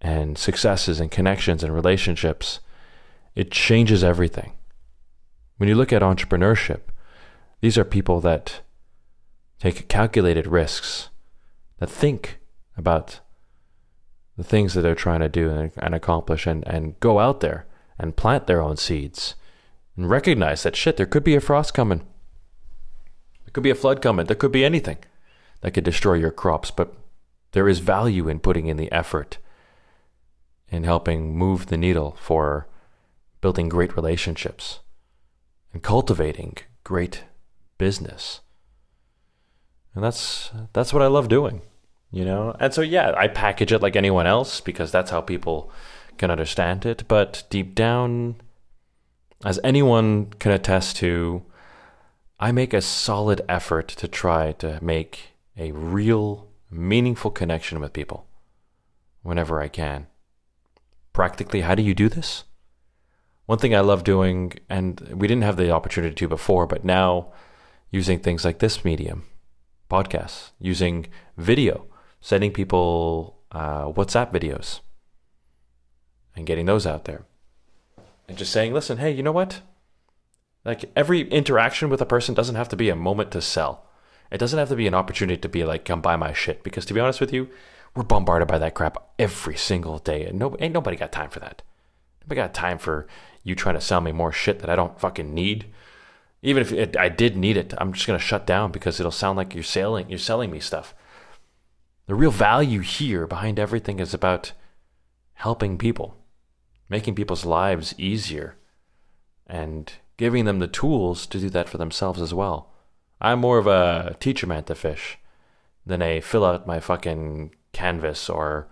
and 0.00 0.38
successes 0.38 1.00
and 1.00 1.10
connections 1.10 1.64
and 1.64 1.74
relationships, 1.74 2.60
it 3.36 3.50
changes 3.52 4.02
everything. 4.02 4.52
When 5.58 5.68
you 5.68 5.74
look 5.74 5.92
at 5.92 6.02
entrepreneurship, 6.02 6.80
these 7.60 7.78
are 7.78 7.84
people 7.84 8.20
that 8.22 8.62
take 9.60 9.88
calculated 9.88 10.46
risks, 10.46 11.10
that 11.78 11.90
think 11.90 12.38
about 12.76 13.20
the 14.36 14.44
things 14.44 14.74
that 14.74 14.82
they're 14.82 14.94
trying 14.94 15.20
to 15.20 15.28
do 15.28 15.50
and, 15.50 15.72
and, 15.78 15.94
accomplish 15.94 16.46
and, 16.46 16.66
and 16.66 16.98
go 17.00 17.18
out 17.18 17.40
there 17.40 17.66
and 17.98 18.16
plant 18.16 18.46
their 18.46 18.60
own 18.60 18.76
seeds 18.76 19.34
and 19.96 20.10
recognize 20.10 20.62
that 20.62 20.76
shit, 20.76 20.96
there 20.96 21.06
could 21.06 21.24
be 21.24 21.34
a 21.34 21.40
frost 21.40 21.72
coming. 21.72 22.00
There 23.44 23.52
could 23.52 23.62
be 23.62 23.70
a 23.70 23.74
flood 23.74 24.02
coming. 24.02 24.26
There 24.26 24.36
could 24.36 24.52
be 24.52 24.64
anything 24.64 24.98
that 25.62 25.72
could 25.72 25.84
destroy 25.84 26.14
your 26.14 26.30
crops. 26.30 26.70
But 26.70 26.94
there 27.52 27.68
is 27.68 27.78
value 27.78 28.28
in 28.28 28.40
putting 28.40 28.66
in 28.66 28.76
the 28.76 28.92
effort 28.92 29.38
in 30.68 30.84
helping 30.84 31.36
move 31.36 31.66
the 31.66 31.78
needle 31.78 32.16
for 32.20 32.66
building 33.46 33.68
great 33.68 33.94
relationships 33.94 34.80
and 35.72 35.80
cultivating 35.80 36.56
great 36.82 37.22
business. 37.78 38.40
And 39.94 40.02
that's 40.02 40.50
that's 40.72 40.92
what 40.92 41.00
I 41.00 41.06
love 41.06 41.28
doing, 41.28 41.62
you 42.10 42.24
know? 42.24 42.56
And 42.58 42.74
so 42.74 42.80
yeah, 42.80 43.14
I 43.16 43.28
package 43.28 43.70
it 43.70 43.82
like 43.82 43.94
anyone 43.94 44.26
else 44.26 44.60
because 44.60 44.90
that's 44.90 45.12
how 45.12 45.20
people 45.20 45.70
can 46.18 46.28
understand 46.28 46.84
it, 46.84 47.04
but 47.06 47.44
deep 47.48 47.76
down 47.76 48.34
as 49.44 49.60
anyone 49.62 50.32
can 50.40 50.50
attest 50.50 50.96
to, 50.96 51.44
I 52.40 52.50
make 52.50 52.74
a 52.74 52.80
solid 52.80 53.42
effort 53.48 53.86
to 54.00 54.08
try 54.08 54.54
to 54.58 54.80
make 54.82 55.36
a 55.56 55.70
real 55.70 56.48
meaningful 56.68 57.30
connection 57.30 57.78
with 57.78 57.92
people 57.92 58.26
whenever 59.22 59.60
I 59.60 59.68
can. 59.68 60.08
Practically, 61.12 61.60
how 61.60 61.76
do 61.76 61.84
you 61.84 61.94
do 61.94 62.08
this? 62.08 62.42
One 63.46 63.58
thing 63.58 63.74
I 63.74 63.80
love 63.80 64.04
doing, 64.04 64.54
and 64.68 65.00
we 65.14 65.28
didn't 65.28 65.44
have 65.44 65.56
the 65.56 65.70
opportunity 65.70 66.14
to 66.14 66.28
before, 66.28 66.66
but 66.66 66.84
now 66.84 67.32
using 67.90 68.18
things 68.18 68.44
like 68.44 68.58
this 68.58 68.84
medium, 68.84 69.24
podcasts, 69.88 70.50
using 70.58 71.06
video, 71.36 71.86
sending 72.20 72.52
people 72.52 73.38
uh, 73.52 73.84
WhatsApp 73.86 74.32
videos, 74.32 74.80
and 76.34 76.46
getting 76.46 76.66
those 76.66 76.86
out 76.86 77.04
there. 77.04 77.24
And 78.28 78.36
just 78.36 78.52
saying, 78.52 78.74
listen, 78.74 78.98
hey, 78.98 79.12
you 79.12 79.22
know 79.22 79.32
what? 79.32 79.60
Like 80.64 80.90
every 80.96 81.20
interaction 81.30 81.88
with 81.88 82.00
a 82.00 82.06
person 82.06 82.34
doesn't 82.34 82.56
have 82.56 82.68
to 82.70 82.76
be 82.76 82.88
a 82.88 82.96
moment 82.96 83.30
to 83.30 83.40
sell. 83.40 83.86
It 84.32 84.38
doesn't 84.38 84.58
have 84.58 84.70
to 84.70 84.76
be 84.76 84.88
an 84.88 84.94
opportunity 84.94 85.40
to 85.40 85.48
be 85.48 85.64
like, 85.64 85.84
come 85.84 86.00
buy 86.00 86.16
my 86.16 86.32
shit. 86.32 86.64
Because 86.64 86.84
to 86.86 86.94
be 86.94 86.98
honest 86.98 87.20
with 87.20 87.32
you, 87.32 87.48
we're 87.94 88.02
bombarded 88.02 88.48
by 88.48 88.58
that 88.58 88.74
crap 88.74 88.96
every 89.20 89.56
single 89.56 89.98
day. 89.98 90.26
And 90.26 90.40
no, 90.40 90.56
ain't 90.58 90.74
nobody 90.74 90.96
got 90.96 91.12
time 91.12 91.30
for 91.30 91.38
that. 91.38 91.62
Nobody 92.22 92.40
got 92.40 92.52
time 92.52 92.78
for 92.78 93.06
you 93.46 93.54
trying 93.54 93.76
to 93.76 93.80
sell 93.80 94.00
me 94.00 94.10
more 94.10 94.32
shit 94.32 94.58
that 94.58 94.68
I 94.68 94.74
don't 94.74 94.98
fucking 94.98 95.32
need. 95.32 95.66
Even 96.42 96.60
if 96.60 96.72
it, 96.72 96.96
I 96.96 97.08
did 97.08 97.36
need 97.36 97.56
it, 97.56 97.72
I'm 97.78 97.92
just 97.92 98.04
gonna 98.04 98.18
shut 98.18 98.44
down 98.44 98.72
because 98.72 98.98
it'll 98.98 99.12
sound 99.12 99.36
like 99.36 99.54
you're 99.54 99.62
selling 99.62 100.10
you're 100.10 100.18
selling 100.18 100.50
me 100.50 100.58
stuff. 100.58 100.94
The 102.06 102.16
real 102.16 102.32
value 102.32 102.80
here 102.80 103.24
behind 103.24 103.60
everything 103.60 104.00
is 104.00 104.12
about 104.12 104.50
helping 105.34 105.78
people, 105.78 106.16
making 106.88 107.14
people's 107.14 107.44
lives 107.44 107.94
easier, 107.98 108.56
and 109.46 109.92
giving 110.16 110.44
them 110.44 110.58
the 110.58 110.66
tools 110.66 111.24
to 111.28 111.38
do 111.38 111.48
that 111.50 111.68
for 111.68 111.78
themselves 111.78 112.20
as 112.20 112.34
well. 112.34 112.72
I'm 113.20 113.38
more 113.38 113.58
of 113.58 113.68
a 113.68 114.16
teacher 114.18 114.48
man 114.48 114.64
to 114.64 114.74
fish 114.74 115.18
than 115.84 116.02
a 116.02 116.20
fill 116.20 116.44
out 116.44 116.66
my 116.66 116.80
fucking 116.80 117.54
canvas 117.72 118.28
or 118.28 118.66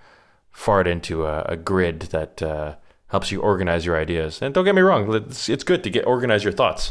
fart 0.50 0.88
into 0.88 1.26
a, 1.26 1.42
a 1.42 1.56
grid 1.56 2.00
that 2.10 2.42
uh, 2.42 2.74
helps 3.14 3.30
you 3.30 3.40
organize 3.40 3.86
your 3.86 3.96
ideas. 3.96 4.42
And 4.42 4.52
don't 4.52 4.64
get 4.64 4.74
me 4.74 4.82
wrong, 4.82 5.14
it's, 5.14 5.48
it's 5.48 5.62
good 5.62 5.84
to 5.84 5.90
get 5.90 6.04
organize 6.04 6.42
your 6.42 6.52
thoughts. 6.52 6.90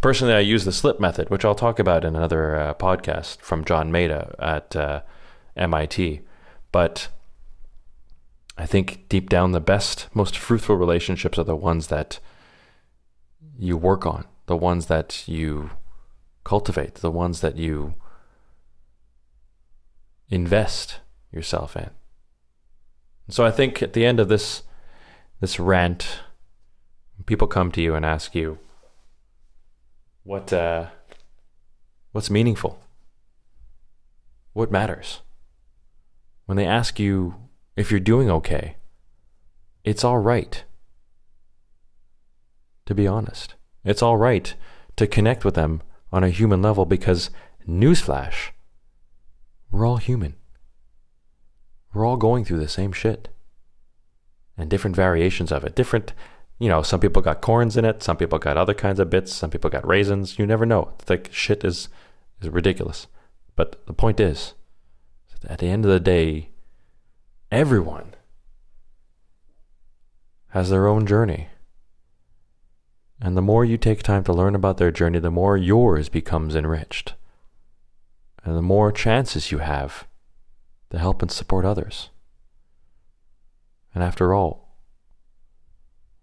Personally, 0.00 0.34
I 0.34 0.40
use 0.40 0.64
the 0.64 0.72
slip 0.72 0.98
method, 0.98 1.30
which 1.30 1.44
I'll 1.44 1.54
talk 1.54 1.78
about 1.78 2.04
in 2.04 2.16
another 2.16 2.56
uh, 2.56 2.74
podcast 2.74 3.36
from 3.40 3.64
John 3.64 3.92
Maeda 3.92 4.34
at 4.40 4.74
uh, 4.74 5.02
MIT. 5.56 6.22
But 6.72 7.06
I 8.58 8.66
think 8.66 9.08
deep 9.08 9.30
down, 9.30 9.52
the 9.52 9.60
best, 9.60 10.08
most 10.12 10.36
fruitful 10.36 10.74
relationships 10.74 11.38
are 11.38 11.44
the 11.44 11.54
ones 11.54 11.86
that 11.86 12.18
you 13.56 13.76
work 13.76 14.04
on, 14.04 14.24
the 14.46 14.56
ones 14.56 14.86
that 14.86 15.22
you 15.28 15.70
cultivate, 16.42 16.96
the 16.96 17.12
ones 17.12 17.42
that 17.42 17.54
you 17.54 17.94
invest 20.30 20.98
yourself 21.30 21.76
in. 21.76 21.90
So 23.28 23.46
I 23.46 23.52
think 23.52 23.80
at 23.84 23.92
the 23.92 24.04
end 24.04 24.18
of 24.18 24.28
this 24.28 24.64
this 25.40 25.58
rant, 25.58 26.20
people 27.26 27.46
come 27.46 27.72
to 27.72 27.80
you 27.80 27.94
and 27.94 28.04
ask 28.04 28.34
you, 28.34 28.58
what 30.22 30.52
uh, 30.52 30.86
what's 32.12 32.30
meaningful? 32.30 32.78
What 34.52 34.70
matters? 34.70 35.22
When 36.44 36.56
they 36.56 36.66
ask 36.66 36.98
you 36.98 37.36
if 37.74 37.90
you're 37.90 38.00
doing 38.00 38.30
okay, 38.30 38.76
it's 39.82 40.04
all 40.04 40.18
right. 40.18 40.62
To 42.86 42.94
be 42.94 43.06
honest, 43.06 43.54
it's 43.84 44.02
all 44.02 44.16
right 44.16 44.54
to 44.96 45.06
connect 45.06 45.44
with 45.44 45.54
them 45.54 45.80
on 46.12 46.24
a 46.24 46.30
human 46.30 46.60
level 46.60 46.84
because, 46.84 47.30
newsflash, 47.66 48.50
we're 49.70 49.86
all 49.86 49.96
human. 49.96 50.34
We're 51.94 52.04
all 52.04 52.16
going 52.16 52.44
through 52.44 52.58
the 52.58 52.68
same 52.68 52.92
shit 52.92 53.28
and 54.60 54.68
different 54.68 54.94
variations 54.94 55.50
of 55.50 55.64
it. 55.64 55.74
Different, 55.74 56.12
you 56.58 56.68
know, 56.68 56.82
some 56.82 57.00
people 57.00 57.22
got 57.22 57.40
corns 57.40 57.76
in 57.76 57.84
it, 57.84 58.02
some 58.02 58.16
people 58.16 58.38
got 58.38 58.56
other 58.56 58.74
kinds 58.74 59.00
of 59.00 59.10
bits, 59.10 59.32
some 59.32 59.50
people 59.50 59.70
got 59.70 59.86
raisins. 59.86 60.38
You 60.38 60.46
never 60.46 60.66
know. 60.66 60.92
It's 60.98 61.08
Like 61.08 61.30
shit 61.32 61.64
is 61.64 61.88
is 62.40 62.48
ridiculous. 62.48 63.06
But 63.56 63.84
the 63.86 63.92
point 63.92 64.20
is, 64.20 64.54
at 65.46 65.58
the 65.58 65.66
end 65.66 65.84
of 65.84 65.90
the 65.90 66.00
day, 66.00 66.50
everyone 67.50 68.14
has 70.48 70.70
their 70.70 70.86
own 70.86 71.06
journey. 71.06 71.48
And 73.20 73.36
the 73.36 73.42
more 73.42 73.64
you 73.64 73.76
take 73.76 74.02
time 74.02 74.24
to 74.24 74.32
learn 74.32 74.54
about 74.54 74.78
their 74.78 74.90
journey, 74.90 75.18
the 75.18 75.30
more 75.30 75.56
yours 75.56 76.08
becomes 76.08 76.54
enriched. 76.54 77.14
And 78.44 78.56
the 78.56 78.62
more 78.62 78.90
chances 78.90 79.52
you 79.52 79.58
have 79.58 80.06
to 80.90 80.98
help 80.98 81.20
and 81.20 81.30
support 81.30 81.64
others. 81.64 82.10
And 83.94 84.04
after 84.04 84.34
all, 84.34 84.76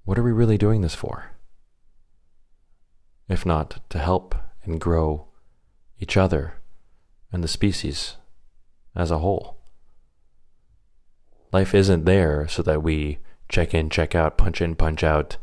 what 0.05 0.17
are 0.17 0.23
we 0.23 0.31
really 0.31 0.57
doing 0.57 0.81
this 0.81 0.95
for? 0.95 1.31
If 3.27 3.45
not 3.45 3.81
to 3.89 3.99
help 3.99 4.35
and 4.63 4.79
grow 4.79 5.27
each 5.99 6.15
other 6.15 6.55
and 7.31 7.43
the 7.43 7.47
species 7.47 8.15
as 8.95 9.11
a 9.11 9.19
whole. 9.19 9.57
Life 11.51 11.73
isn't 11.73 12.05
there 12.05 12.47
so 12.47 12.61
that 12.63 12.83
we 12.83 13.19
check 13.49 13.73
in, 13.73 13.89
check 13.89 14.15
out, 14.15 14.37
punch 14.37 14.61
in, 14.61 14.75
punch 14.75 15.03
out, 15.03 15.37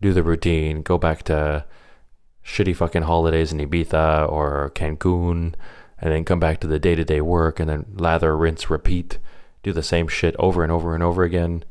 do 0.00 0.12
the 0.12 0.22
routine, 0.22 0.82
go 0.82 0.98
back 0.98 1.22
to 1.24 1.64
shitty 2.44 2.74
fucking 2.74 3.02
holidays 3.02 3.52
in 3.52 3.58
Ibiza 3.58 4.30
or 4.30 4.70
Cancun, 4.74 5.54
and 6.00 6.12
then 6.12 6.24
come 6.24 6.40
back 6.40 6.60
to 6.60 6.66
the 6.66 6.78
day 6.78 6.94
to 6.94 7.04
day 7.04 7.20
work 7.20 7.58
and 7.60 7.68
then 7.68 7.86
lather, 7.94 8.36
rinse, 8.36 8.70
repeat 8.70 9.18
do 9.62 9.72
the 9.72 9.82
same 9.82 10.08
shit 10.08 10.34
over 10.38 10.62
and 10.62 10.72
over 10.72 10.94
and 10.94 11.02
over 11.02 11.22
again. 11.22 11.64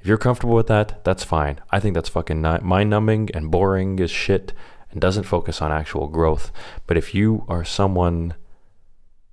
If 0.00 0.06
you're 0.06 0.18
comfortable 0.18 0.54
with 0.54 0.66
that, 0.66 1.04
that's 1.04 1.24
fine. 1.24 1.60
I 1.70 1.80
think 1.80 1.94
that's 1.94 2.08
fucking 2.08 2.42
mind 2.62 2.90
numbing 2.90 3.30
and 3.32 3.50
boring 3.50 4.00
as 4.00 4.10
shit 4.10 4.52
and 4.90 5.00
doesn't 5.00 5.24
focus 5.24 5.60
on 5.62 5.72
actual 5.72 6.08
growth. 6.08 6.52
But 6.86 6.96
if 6.96 7.14
you 7.14 7.44
are 7.48 7.64
someone, 7.64 8.34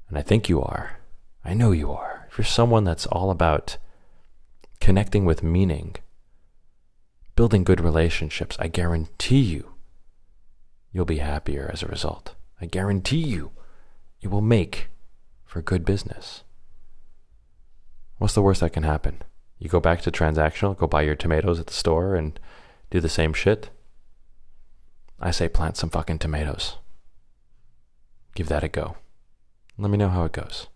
and 0.09 0.17
I 0.17 0.21
think 0.21 0.49
you 0.49 0.61
are, 0.61 0.99
I 1.43 1.53
know 1.53 1.71
you 1.71 1.91
are, 1.91 2.27
if 2.29 2.37
you're 2.37 2.45
someone 2.45 2.83
that's 2.83 3.05
all 3.05 3.31
about 3.31 3.77
connecting 4.79 5.25
with 5.25 5.43
meaning, 5.43 5.95
building 7.35 7.63
good 7.63 7.81
relationships, 7.81 8.55
I 8.59 8.67
guarantee 8.67 9.41
you, 9.41 9.73
you'll 10.91 11.05
be 11.05 11.17
happier 11.17 11.69
as 11.71 11.83
a 11.83 11.87
result. 11.87 12.35
I 12.59 12.65
guarantee 12.65 13.23
you, 13.23 13.51
it 14.21 14.29
will 14.29 14.41
make 14.41 14.89
for 15.45 15.61
good 15.61 15.83
business. 15.83 16.43
What's 18.21 18.35
the 18.35 18.43
worst 18.43 18.61
that 18.61 18.73
can 18.73 18.83
happen? 18.83 19.23
You 19.57 19.67
go 19.67 19.79
back 19.79 20.01
to 20.01 20.11
transactional, 20.11 20.77
go 20.77 20.85
buy 20.85 21.01
your 21.01 21.15
tomatoes 21.15 21.59
at 21.59 21.65
the 21.65 21.73
store 21.73 22.15
and 22.15 22.39
do 22.91 22.99
the 22.99 23.09
same 23.09 23.33
shit? 23.33 23.71
I 25.19 25.31
say 25.31 25.49
plant 25.49 25.75
some 25.75 25.89
fucking 25.89 26.19
tomatoes. 26.19 26.77
Give 28.35 28.47
that 28.47 28.63
a 28.63 28.67
go. 28.67 28.97
Let 29.75 29.89
me 29.89 29.97
know 29.97 30.09
how 30.09 30.23
it 30.25 30.33
goes. 30.33 30.67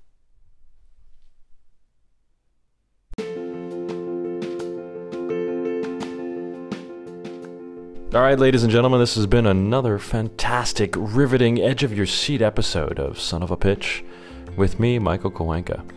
All 8.12 8.22
right, 8.22 8.40
ladies 8.40 8.64
and 8.64 8.72
gentlemen, 8.72 9.00
this 9.00 9.14
has 9.14 9.28
been 9.28 9.46
another 9.46 10.00
fantastic, 10.00 10.96
riveting, 10.98 11.62
edge 11.62 11.84
of 11.84 11.96
your 11.96 12.08
seat 12.08 12.42
episode 12.42 12.98
of 12.98 13.20
Son 13.20 13.44
of 13.44 13.52
a 13.52 13.56
Pitch 13.56 14.04
with 14.58 14.80
me, 14.80 14.98
Michael 14.98 15.30
Kowenka. 15.30 15.88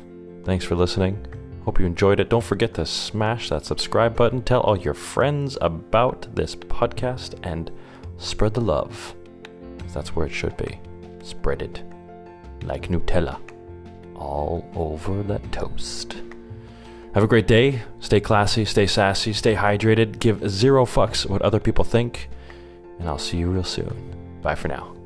Thanks 0.45 0.67
for 0.67 0.75
listening. 0.75 1.38
Hope 1.69 1.81
you 1.81 1.85
enjoyed 1.85 2.19
it. 2.19 2.31
Don't 2.31 2.43
forget 2.43 2.73
to 2.77 2.87
smash 2.87 3.51
that 3.51 3.67
subscribe 3.67 4.17
button, 4.17 4.41
tell 4.41 4.63
all 4.63 4.79
your 4.79 4.95
friends 4.95 5.59
about 5.61 6.35
this 6.35 6.57
podcast, 6.57 7.39
and 7.43 7.71
spread 8.17 8.55
the 8.55 8.63
love. 8.63 9.15
That's 9.93 10.17
where 10.17 10.25
it 10.25 10.33
should 10.33 10.57
be. 10.57 10.81
Spread 11.23 11.61
it 11.61 11.83
like 12.63 12.89
Nutella 12.89 13.39
all 14.15 14.67
over 14.75 15.23
that 15.25 15.53
toast. 15.53 16.17
Have 17.13 17.25
a 17.25 17.29
great 17.29 17.47
day. 17.47 17.83
Stay 18.01 18.21
classy, 18.21 18.65
stay 18.65 18.87
sassy, 18.87 19.35
stay 19.35 19.55
hydrated. 19.55 20.21
Give 20.21 20.49
zero 20.49 20.87
fucks 20.87 21.29
what 21.29 21.43
other 21.43 21.61
people 21.61 21.85
think. 21.85 22.31
And 22.99 23.07
I'll 23.07 23.19
see 23.19 23.37
you 23.37 23.51
real 23.51 23.63
soon. 23.63 24.41
Bye 24.41 24.55
for 24.55 24.69
now. 24.69 24.98